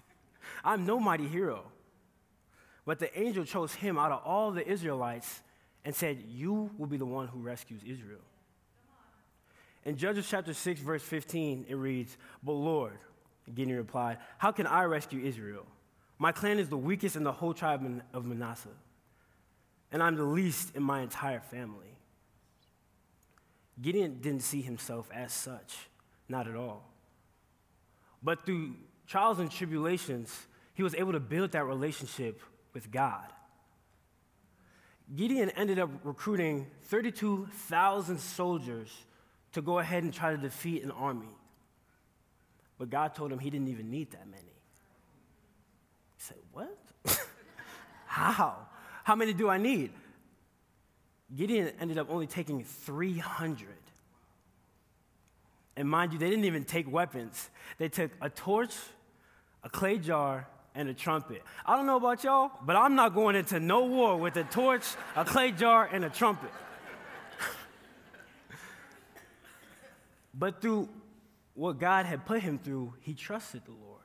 I'm 0.63 0.85
no 0.85 0.99
mighty 0.99 1.27
hero. 1.27 1.63
But 2.85 2.99
the 2.99 3.19
angel 3.19 3.43
chose 3.43 3.73
him 3.73 3.97
out 3.97 4.11
of 4.11 4.21
all 4.23 4.51
the 4.51 4.65
Israelites 4.67 5.41
and 5.83 5.93
said, 5.95 6.23
You 6.27 6.69
will 6.77 6.87
be 6.87 6.97
the 6.97 7.05
one 7.05 7.27
who 7.27 7.39
rescues 7.39 7.81
Israel. 7.83 8.21
In 9.85 9.95
Judges 9.95 10.27
chapter 10.29 10.53
6, 10.53 10.81
verse 10.81 11.01
15, 11.01 11.65
it 11.69 11.75
reads, 11.75 12.17
But 12.43 12.53
Lord, 12.53 12.97
Gideon 13.53 13.77
replied, 13.77 14.17
How 14.37 14.51
can 14.51 14.67
I 14.67 14.83
rescue 14.83 15.23
Israel? 15.23 15.65
My 16.19 16.31
clan 16.31 16.59
is 16.59 16.69
the 16.69 16.77
weakest 16.77 17.15
in 17.15 17.23
the 17.23 17.31
whole 17.31 17.53
tribe 17.53 18.03
of 18.13 18.25
Manasseh, 18.25 18.69
and 19.91 20.01
I'm 20.01 20.15
the 20.15 20.23
least 20.23 20.75
in 20.75 20.83
my 20.83 21.01
entire 21.01 21.39
family. 21.39 21.95
Gideon 23.81 24.19
didn't 24.19 24.41
see 24.41 24.61
himself 24.61 25.09
as 25.13 25.31
such, 25.31 25.87
not 26.29 26.47
at 26.47 26.55
all. 26.55 26.83
But 28.21 28.45
through 28.45 28.75
trials 29.07 29.39
and 29.39 29.49
tribulations, 29.49 30.47
he 30.73 30.83
was 30.83 30.95
able 30.95 31.13
to 31.13 31.19
build 31.19 31.51
that 31.51 31.65
relationship 31.65 32.41
with 32.73 32.91
God. 32.91 33.25
Gideon 35.15 35.49
ended 35.51 35.79
up 35.79 35.89
recruiting 36.03 36.67
32,000 36.83 38.19
soldiers 38.19 38.91
to 39.53 39.61
go 39.61 39.79
ahead 39.79 40.03
and 40.03 40.13
try 40.13 40.31
to 40.31 40.37
defeat 40.37 40.83
an 40.83 40.91
army. 40.91 41.29
But 42.77 42.89
God 42.89 43.15
told 43.15 43.31
him 43.31 43.39
he 43.39 43.49
didn't 43.49 43.69
even 43.69 43.89
need 43.89 44.11
that 44.11 44.27
many. 44.29 44.43
He 46.17 46.23
said, 46.23 46.37
What? 46.51 46.77
How? 48.05 48.67
How 49.03 49.15
many 49.15 49.33
do 49.33 49.49
I 49.49 49.57
need? 49.57 49.91
Gideon 51.35 51.71
ended 51.79 51.97
up 51.97 52.09
only 52.09 52.27
taking 52.27 52.63
300. 52.63 53.67
And 55.77 55.87
mind 55.87 56.11
you, 56.11 56.17
they 56.17 56.29
didn't 56.29 56.45
even 56.45 56.65
take 56.65 56.91
weapons. 56.91 57.51
They 57.77 57.87
took 57.87 58.09
a 58.19 58.31
torch, 58.31 58.75
a 59.63 59.69
clay 59.69 59.99
jar, 59.99 60.47
and 60.73 60.89
a 60.89 60.93
trumpet. 60.93 61.43
I 61.65 61.75
don't 61.75 61.85
know 61.85 61.97
about 61.97 62.23
y'all, 62.23 62.51
but 62.65 62.75
I'm 62.75 62.95
not 62.95 63.13
going 63.13 63.35
into 63.35 63.59
no 63.59 63.85
war 63.85 64.17
with 64.17 64.35
a 64.37 64.43
torch, 64.43 64.83
a 65.15 65.23
clay 65.23 65.51
jar, 65.51 65.87
and 65.89 66.03
a 66.03 66.09
trumpet. 66.09 66.49
But 70.39 70.61
through 70.61 70.87
what 71.55 71.79
God 71.79 72.05
had 72.05 72.27
put 72.27 72.43
him 72.43 72.59
through, 72.59 72.93
he 72.99 73.15
trusted 73.15 73.65
the 73.65 73.71
Lord. 73.71 74.01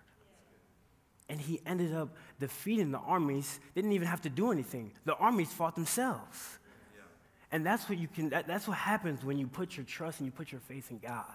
And 1.29 1.39
he 1.39 1.61
ended 1.67 1.95
up 1.95 2.17
defeating 2.41 2.91
the 2.91 2.99
armies. 2.99 3.61
They 3.75 3.83
didn't 3.83 3.93
even 3.93 4.09
have 4.09 4.23
to 4.23 4.31
do 4.31 4.51
anything. 4.51 4.93
The 5.05 5.15
armies 5.15 5.53
fought 5.53 5.75
themselves. 5.75 6.59
Yeah. 6.95 7.03
And 7.53 7.67
that's 7.67 7.87
what 7.87 7.99
you 7.99 8.09
can 8.09 8.31
that, 8.31 8.47
that's 8.47 8.67
what 8.67 8.79
happens 8.79 9.23
when 9.23 9.37
you 9.37 9.47
put 9.47 9.77
your 9.77 9.85
trust 9.85 10.21
and 10.21 10.27
you 10.27 10.33
put 10.33 10.53
your 10.53 10.63
faith 10.63 10.91
in 10.91 10.99
God. 10.99 11.35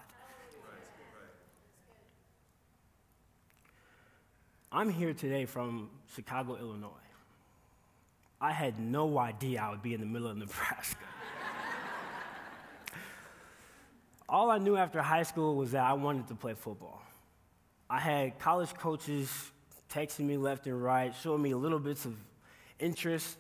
I'm 4.72 4.90
here 4.90 5.14
today 5.14 5.46
from 5.46 5.90
Chicago, 6.14 6.58
Illinois. 6.58 6.90
I 8.40 8.52
had 8.52 8.80
no 8.80 9.18
idea 9.18 9.62
I 9.62 9.70
would 9.70 9.82
be 9.82 9.94
in 9.94 10.02
the 10.02 10.06
middle 10.06 10.28
of 10.28 10.38
Nebraska 10.38 11.00
all 14.30 14.52
I 14.52 14.58
knew 14.58 14.76
after 14.76 15.02
high 15.02 15.24
school 15.24 15.56
was 15.56 15.72
that 15.72 15.84
I 15.84 15.94
wanted 15.94 16.28
to 16.28 16.36
play 16.36 16.54
football. 16.54 17.02
I 17.90 18.00
had 18.00 18.38
college 18.40 18.74
coaches 18.74 19.52
texting 19.90 20.26
me 20.26 20.38
left 20.38 20.68
and 20.68 20.82
right, 20.84 21.16
showing 21.16 21.42
me 21.42 21.54
little 21.54 21.80
bits 21.80 22.06
of 22.06 22.16
interest, 22.80 23.38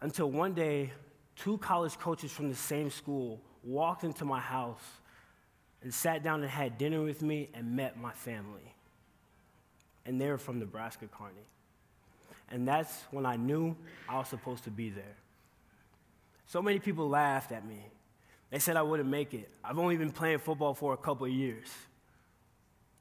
until 0.00 0.30
one 0.30 0.54
day, 0.54 0.92
two 1.36 1.58
college 1.58 1.98
coaches 1.98 2.32
from 2.32 2.48
the 2.48 2.56
same 2.56 2.90
school 2.90 3.40
walked 3.62 4.04
into 4.04 4.24
my 4.24 4.40
house 4.40 4.82
and 5.82 5.92
sat 5.92 6.22
down 6.22 6.40
and 6.42 6.50
had 6.50 6.78
dinner 6.78 7.02
with 7.02 7.20
me 7.20 7.50
and 7.52 7.76
met 7.76 7.98
my 7.98 8.12
family. 8.12 8.75
And 10.06 10.20
they 10.20 10.30
were 10.30 10.38
from 10.38 10.58
Nebraska 10.58 11.06
Kearney. 11.06 11.46
And 12.50 12.66
that's 12.66 13.02
when 13.10 13.26
I 13.26 13.36
knew 13.36 13.76
I 14.08 14.18
was 14.18 14.28
supposed 14.28 14.64
to 14.64 14.70
be 14.70 14.88
there. 14.88 15.16
So 16.46 16.62
many 16.62 16.78
people 16.78 17.08
laughed 17.08 17.52
at 17.52 17.66
me. 17.66 17.80
They 18.50 18.60
said 18.60 18.76
I 18.76 18.82
wouldn't 18.82 19.08
make 19.08 19.34
it. 19.34 19.50
I've 19.64 19.78
only 19.78 19.96
been 19.96 20.12
playing 20.12 20.38
football 20.38 20.74
for 20.74 20.94
a 20.94 20.96
couple 20.96 21.26
years. 21.26 21.66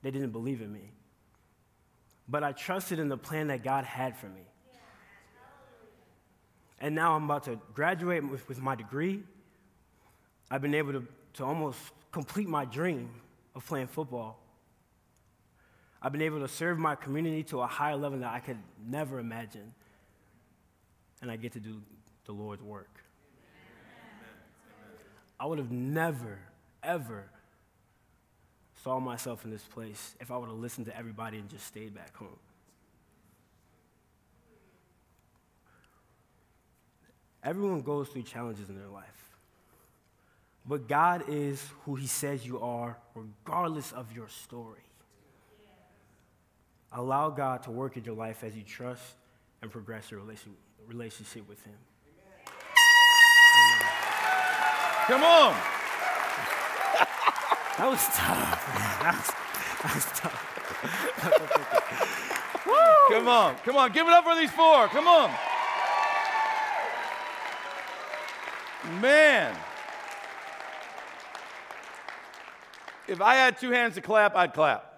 They 0.02 0.10
didn't 0.12 0.32
believe 0.32 0.62
in 0.62 0.74
me. 0.74 0.91
But 2.28 2.44
I 2.44 2.52
trusted 2.52 2.98
in 2.98 3.08
the 3.08 3.18
plan 3.18 3.48
that 3.48 3.63
God 3.63 3.86
had 3.86 4.18
for 4.18 4.28
me. 4.28 4.41
And 6.80 6.96
now 6.96 7.15
I'm 7.15 7.26
about 7.26 7.44
to 7.44 7.60
graduate 7.74 8.24
with, 8.28 8.48
with 8.50 8.62
my 8.62 8.76
degree. 8.76 9.24
I've 10.50 10.62
been 10.62 10.76
able 10.76 10.94
to, 10.94 11.08
to 11.36 11.46
almost 11.46 11.80
complete 12.12 12.48
my 12.48 12.65
dream 12.65 13.10
of 13.56 13.65
playing 13.65 13.88
football. 13.88 14.39
I've 16.06 16.12
been 16.12 16.22
able 16.22 16.41
to 16.41 16.48
serve 16.48 16.78
my 16.78 16.94
community 16.94 17.41
to 17.46 17.62
a 17.62 17.65
higher 17.65 17.96
level 17.96 18.20
that 18.20 18.32
I 18.32 18.39
could 18.39 18.60
never 18.88 19.18
imagine. 19.18 19.74
And 21.20 21.32
I 21.32 21.36
get 21.36 21.54
to 21.54 21.60
do 21.60 21.82
the 22.26 22.32
Lord's 22.32 22.62
work. 22.62 23.04
I 25.39 25.48
would 25.48 25.58
have 25.58 25.72
never, 25.72 26.38
ever 26.84 27.24
saw 28.84 29.00
myself 29.00 29.46
in 29.46 29.50
this 29.50 29.63
place 29.63 30.13
if 30.20 30.30
I 30.30 30.38
would 30.38 30.48
have 30.48 30.60
listened 30.60 30.86
to 30.86 30.96
everybody 30.96 31.39
and 31.39 31.50
just 31.50 31.65
stayed 31.65 31.96
back 31.96 32.15
home. 32.15 32.38
Everyone 37.44 37.82
goes 37.82 38.10
through 38.10 38.24
challenges 38.24 38.70
in 38.70 38.78
their 38.78 38.89
life. 38.89 39.36
But 40.68 40.88
God 40.88 41.24
is 41.28 41.68
who 41.84 41.96
He 41.96 42.06
says 42.06 42.46
you 42.46 42.60
are, 42.60 42.96
regardless 43.15 43.91
of 43.91 44.15
your 44.15 44.28
story. 44.30 44.85
Allow 46.96 47.30
God 47.30 47.62
to 47.64 47.72
work 47.72 47.98
in 47.98 48.06
your 48.06 48.16
life 48.16 48.42
as 48.44 48.56
you 48.56 48.64
trust 48.64 49.04
and 49.62 49.70
progress 49.70 50.10
your 50.10 50.22
relationship 50.88 51.48
with 51.48 51.62
Him. 51.64 51.76
Come 55.08 55.24
on. 55.24 55.56
That 57.78 57.90
was 57.90 58.06
tough. 58.16 58.66
That 59.02 59.16
was, 59.18 59.28
that 59.84 59.96
was 59.96 60.06
tough. 60.18 60.56
Come 63.10 63.28
on. 63.28 63.56
Come 63.66 63.76
on. 63.76 63.92
Give 63.92 64.08
it 64.08 64.14
up 64.14 64.24
for 64.24 64.34
these 64.34 64.52
four. 64.52 64.88
Come 64.88 65.10
on. 65.10 65.30
Man. 69.02 69.54
If 73.10 73.20
I 73.20 73.36
had 73.36 73.58
two 73.58 73.72
hands 73.72 73.96
to 73.96 74.02
clap, 74.02 74.38
I'd 74.38 74.54
clap. 74.54 74.95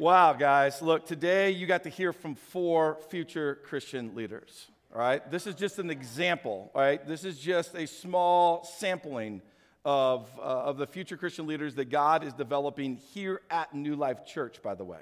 Wow, 0.00 0.32
guys. 0.32 0.80
Look, 0.80 1.04
today 1.04 1.50
you 1.50 1.66
got 1.66 1.82
to 1.82 1.90
hear 1.90 2.14
from 2.14 2.34
four 2.34 2.96
future 3.10 3.58
Christian 3.64 4.14
leaders. 4.14 4.68
All 4.94 4.98
right? 4.98 5.30
This 5.30 5.46
is 5.46 5.54
just 5.54 5.78
an 5.78 5.90
example, 5.90 6.70
all 6.74 6.80
right? 6.80 7.06
This 7.06 7.22
is 7.22 7.38
just 7.38 7.74
a 7.74 7.86
small 7.86 8.64
sampling 8.64 9.42
of, 9.84 10.26
uh, 10.38 10.40
of 10.40 10.78
the 10.78 10.86
future 10.86 11.18
Christian 11.18 11.46
leaders 11.46 11.74
that 11.74 11.90
God 11.90 12.24
is 12.24 12.32
developing 12.32 12.96
here 13.12 13.42
at 13.50 13.74
New 13.74 13.94
Life 13.94 14.24
Church, 14.24 14.62
by 14.62 14.74
the 14.74 14.84
way. 14.84 15.00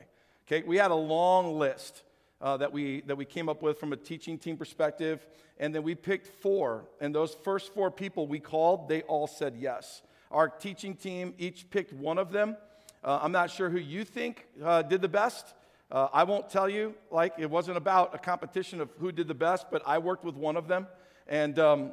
Okay, 0.49 0.67
we 0.67 0.79
had 0.79 0.91
a 0.91 0.97
long 0.97 1.61
list 1.61 2.03
uh, 2.41 2.57
that, 2.57 2.73
we, 2.73 3.03
that 3.03 3.15
we 3.15 3.25
came 3.25 3.49
up 3.49 3.63
with 3.63 3.79
from 3.79 3.93
a 3.93 3.97
teaching 3.97 4.37
team 4.37 4.57
perspective, 4.57 5.25
and 5.59 5.73
then 5.73 5.85
we 5.85 5.95
picked 5.95 6.27
four. 6.27 6.87
And 7.01 7.15
those 7.15 7.37
first 7.45 7.73
four 7.73 7.93
people 7.93 8.27
we 8.27 8.41
called, 8.41 8.89
they 8.89 9.03
all 9.03 9.29
said 9.29 9.55
yes. 9.61 10.03
Our 10.33 10.49
teaching 10.49 10.97
team 10.97 11.35
each 11.39 11.71
picked 11.71 11.93
one 11.93 12.19
of 12.19 12.33
them. 12.33 12.57
Uh, 13.05 13.21
I'm 13.23 13.33
not 13.33 13.51
sure 13.51 13.71
who 13.71 13.79
you 13.79 14.05
think 14.05 14.47
uh, 14.65 14.83
did 14.83 15.01
the 15.03 15.09
best. 15.09 15.55
Uh, 15.91 16.09
I 16.13 16.25
won't 16.25 16.51
tell 16.51 16.69
you, 16.69 16.95
like, 17.11 17.35
it 17.39 17.49
wasn't 17.49 17.77
about 17.77 18.15
a 18.15 18.19
competition 18.19 18.81
of 18.81 18.91
who 18.99 19.13
did 19.13 19.29
the 19.29 19.35
best, 19.35 19.67
but 19.71 19.83
I 19.87 19.99
worked 19.99 20.25
with 20.25 20.35
one 20.35 20.57
of 20.57 20.67
them. 20.67 20.87
And 21.29 21.59
um, 21.59 21.93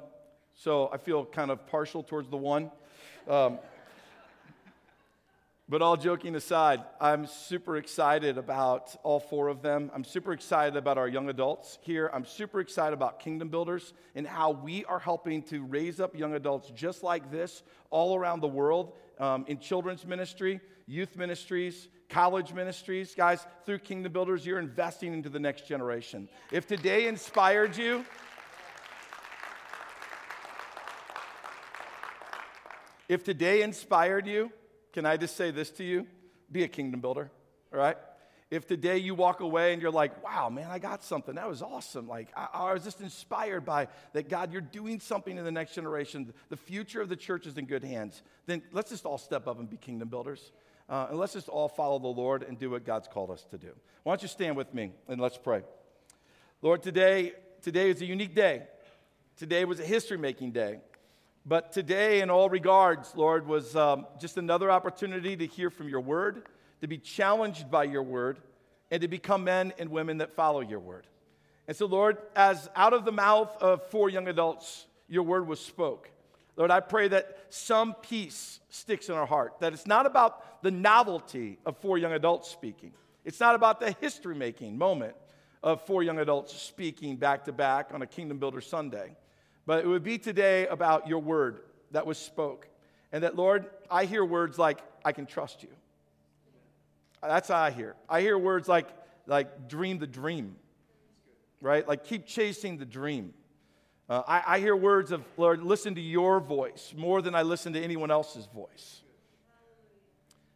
so 0.55 0.89
I 0.91 0.97
feel 0.97 1.25
kind 1.25 1.51
of 1.51 1.65
partial 1.67 2.01
towards 2.01 2.29
the 2.29 2.37
one. 2.37 2.71
Um, 3.29 3.59
but 5.67 5.81
all 5.81 5.97
joking 5.97 6.35
aside, 6.35 6.83
I'm 7.01 7.25
super 7.25 7.77
excited 7.77 8.37
about 8.37 8.95
all 9.03 9.19
four 9.19 9.47
of 9.47 9.61
them. 9.61 9.89
I'm 9.95 10.03
super 10.03 10.31
excited 10.31 10.75
about 10.75 10.97
our 10.97 11.07
young 11.07 11.29
adults 11.29 11.79
here. 11.81 12.09
I'm 12.13 12.25
super 12.25 12.59
excited 12.59 12.93
about 12.93 13.19
Kingdom 13.19 13.49
Builders 13.49 13.93
and 14.13 14.27
how 14.27 14.51
we 14.51 14.85
are 14.85 14.99
helping 14.99 15.41
to 15.43 15.63
raise 15.63 15.99
up 15.99 16.15
young 16.15 16.33
adults 16.35 16.71
just 16.75 17.01
like 17.01 17.31
this 17.31 17.63
all 17.89 18.15
around 18.15 18.41
the 18.41 18.47
world 18.47 18.93
um, 19.19 19.45
in 19.47 19.57
children's 19.57 20.05
ministry, 20.05 20.59
youth 20.87 21.15
ministries, 21.15 21.87
college 22.09 22.53
ministries. 22.53 23.15
Guys, 23.15 23.45
through 23.65 23.79
Kingdom 23.79 24.11
Builders, 24.11 24.45
you're 24.45 24.59
investing 24.59 25.13
into 25.13 25.29
the 25.29 25.39
next 25.39 25.67
generation. 25.67 26.29
If 26.51 26.67
today 26.67 27.07
inspired 27.07 27.77
you, 27.77 28.05
if 33.09 33.23
today 33.23 33.61
inspired 33.61 34.27
you, 34.27 34.51
can 34.93 35.05
I 35.05 35.17
just 35.17 35.35
say 35.35 35.51
this 35.51 35.69
to 35.71 35.83
you? 35.83 36.07
Be 36.51 36.63
a 36.63 36.67
kingdom 36.67 37.01
builder, 37.01 37.31
all 37.73 37.79
right? 37.79 37.97
If 38.51 38.67
today 38.67 38.99
you 38.99 39.15
walk 39.15 39.39
away 39.39 39.73
and 39.73 39.81
you're 39.81 39.91
like, 39.91 40.23
wow, 40.23 40.49
man, 40.49 40.69
I 40.69 40.77
got 40.77 41.03
something. 41.03 41.35
That 41.35 41.49
was 41.49 41.63
awesome. 41.63 42.07
Like, 42.07 42.29
I, 42.37 42.47
I, 42.53 42.73
was 42.73 42.83
just 42.83 43.01
inspired 43.01 43.65
by 43.65 43.87
that, 44.13 44.29
God, 44.29 44.53
you're 44.53 44.61
doing 44.61 44.99
something 44.99 45.35
in 45.35 45.43
the 45.43 45.51
next 45.51 45.73
generation. 45.73 46.31
The 46.49 46.55
future 46.55 47.01
of 47.01 47.09
the 47.09 47.15
church 47.15 47.47
is 47.47 47.57
in 47.57 47.65
good 47.65 47.83
hands. 47.83 48.21
Then 48.45 48.61
let's 48.71 48.91
just 48.91 49.03
all 49.03 49.17
step 49.17 49.47
up 49.47 49.59
and 49.59 49.67
be 49.67 49.77
kingdom 49.77 50.09
builders. 50.09 50.51
Uh, 50.87 51.07
and 51.09 51.19
let's 51.19 51.33
just 51.33 51.49
all 51.49 51.67
follow 51.67 51.99
the 51.99 52.07
Lord 52.07 52.43
and 52.43 52.59
do 52.59 52.69
what 52.69 52.85
God's 52.85 53.07
called 53.07 53.31
us 53.31 53.45
to 53.51 53.57
do. 53.57 53.71
Why 54.03 54.11
don't 54.11 54.21
you 54.21 54.27
stand 54.27 54.55
with 54.55 54.73
me 54.73 54.91
and 55.07 55.19
let's 55.19 55.37
pray. 55.37 55.63
Lord, 56.61 56.83
today, 56.83 57.33
today 57.61 57.89
is 57.89 58.01
a 58.01 58.05
unique 58.05 58.35
day. 58.35 58.63
Today 59.37 59.65
was 59.65 59.79
a 59.79 59.85
history 59.85 60.17
making 60.17 60.51
day. 60.51 60.79
But 61.45 61.71
today, 61.71 62.21
in 62.21 62.29
all 62.29 62.49
regards, 62.49 63.15
Lord, 63.15 63.47
was 63.47 63.75
um, 63.75 64.07
just 64.19 64.37
another 64.37 64.71
opportunity 64.71 65.35
to 65.35 65.45
hear 65.45 65.69
from 65.69 65.89
your 65.89 66.01
word, 66.01 66.47
to 66.81 66.87
be 66.87 66.97
challenged 66.97 67.69
by 67.69 67.83
your 67.83 68.01
word, 68.01 68.39
and 68.89 69.01
to 69.01 69.07
become 69.07 69.43
men 69.43 69.73
and 69.77 69.89
women 69.89 70.17
that 70.19 70.35
follow 70.35 70.61
your 70.61 70.79
word. 70.79 71.05
And 71.67 71.75
so, 71.75 71.85
Lord, 71.85 72.17
as 72.35 72.69
out 72.75 72.93
of 72.93 73.05
the 73.05 73.11
mouth 73.11 73.55
of 73.61 73.83
four 73.89 74.09
young 74.09 74.27
adults, 74.27 74.85
your 75.07 75.23
word 75.23 75.47
was 75.47 75.59
spoke. 75.59 76.09
Lord, 76.57 76.71
I 76.71 76.79
pray 76.79 77.09
that 77.09 77.37
some 77.49 77.95
peace 77.95 78.59
sticks 78.69 79.09
in 79.09 79.15
our 79.15 79.25
heart, 79.25 79.59
that 79.59 79.73
it's 79.73 79.87
not 79.87 80.05
about 80.05 80.63
the 80.63 80.71
novelty 80.71 81.59
of 81.65 81.77
four 81.77 81.97
young 81.97 82.13
adults 82.13 82.49
speaking. 82.49 82.93
It's 83.25 83.39
not 83.39 83.55
about 83.55 83.79
the 83.79 83.91
history 83.99 84.35
making 84.35 84.77
moment 84.77 85.15
of 85.61 85.81
four 85.81 86.03
young 86.03 86.19
adults 86.19 86.53
speaking 86.53 87.17
back 87.17 87.45
to 87.45 87.51
back 87.51 87.89
on 87.93 88.01
a 88.01 88.07
Kingdom 88.07 88.37
Builder 88.37 88.61
Sunday. 88.61 89.15
But 89.65 89.83
it 89.83 89.87
would 89.87 90.03
be 90.03 90.17
today 90.17 90.67
about 90.67 91.07
your 91.07 91.19
word 91.19 91.59
that 91.91 92.05
was 92.05 92.17
spoke. 92.17 92.67
And 93.11 93.23
that, 93.23 93.35
Lord, 93.35 93.65
I 93.89 94.05
hear 94.05 94.23
words 94.23 94.57
like, 94.57 94.79
I 95.03 95.11
can 95.11 95.25
trust 95.25 95.63
you. 95.63 95.69
That's 97.21 97.47
how 97.47 97.57
I 97.57 97.71
hear. 97.71 97.95
I 98.07 98.21
hear 98.21 98.37
words 98.37 98.67
like, 98.67 98.87
like 99.25 99.67
dream 99.67 99.97
the 99.97 100.07
dream, 100.07 100.55
right? 101.61 101.87
Like 101.87 102.03
keep 102.03 102.27
chasing 102.27 102.77
the 102.77 102.85
dream. 102.85 103.33
Uh, 104.07 104.21
I, 104.27 104.43
I 104.47 104.59
hear 104.59 104.75
words 104.75 105.11
of, 105.11 105.23
Lord, 105.37 105.63
listen 105.63 105.95
to 105.95 106.01
your 106.01 106.39
voice 106.39 106.93
more 106.95 107.21
than 107.21 107.33
I 107.33 107.41
listen 107.41 107.73
to 107.73 107.81
anyone 107.81 108.11
else's 108.11 108.45
voice. 108.45 109.01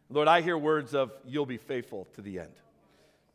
Lord, 0.08 0.28
I 0.28 0.40
hear 0.40 0.56
words 0.58 0.94
of, 0.94 1.12
you'll 1.24 1.46
be 1.46 1.56
faithful 1.56 2.06
to 2.14 2.22
the 2.22 2.40
end. 2.40 2.52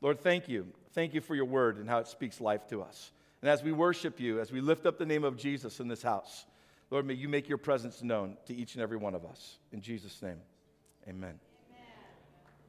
Lord, 0.02 0.20
thank 0.20 0.48
you. 0.48 0.68
Thank 0.94 1.14
you 1.14 1.22
for 1.22 1.36
your 1.36 1.46
word 1.46 1.78
and 1.78 1.90
how 1.90 2.00
it 2.00 2.08
speaks 2.08 2.40
life 2.40 2.68
to 2.70 2.82
us. 2.82 3.12
And 3.42 3.50
as 3.50 3.64
we 3.64 3.72
worship 3.72 4.20
you, 4.20 4.40
as 4.40 4.52
we 4.52 4.62
lift 4.62 4.86
up 4.86 4.98
the 4.98 5.06
name 5.06 5.24
of 5.24 5.38
Jesus 5.38 5.80
in 5.80 5.88
this 5.88 6.02
house, 6.02 6.46
Lord, 6.92 7.06
may 7.06 7.14
you 7.14 7.28
make 7.28 7.50
your 7.50 7.58
presence 7.58 8.02
known 8.02 8.38
to 8.46 8.54
each 8.54 8.76
and 8.76 8.82
every 8.82 8.98
one 8.98 9.16
of 9.16 9.26
us. 9.26 9.58
In 9.72 9.82
Jesus' 9.82 10.22
name, 10.22 10.40
amen. 11.08 11.40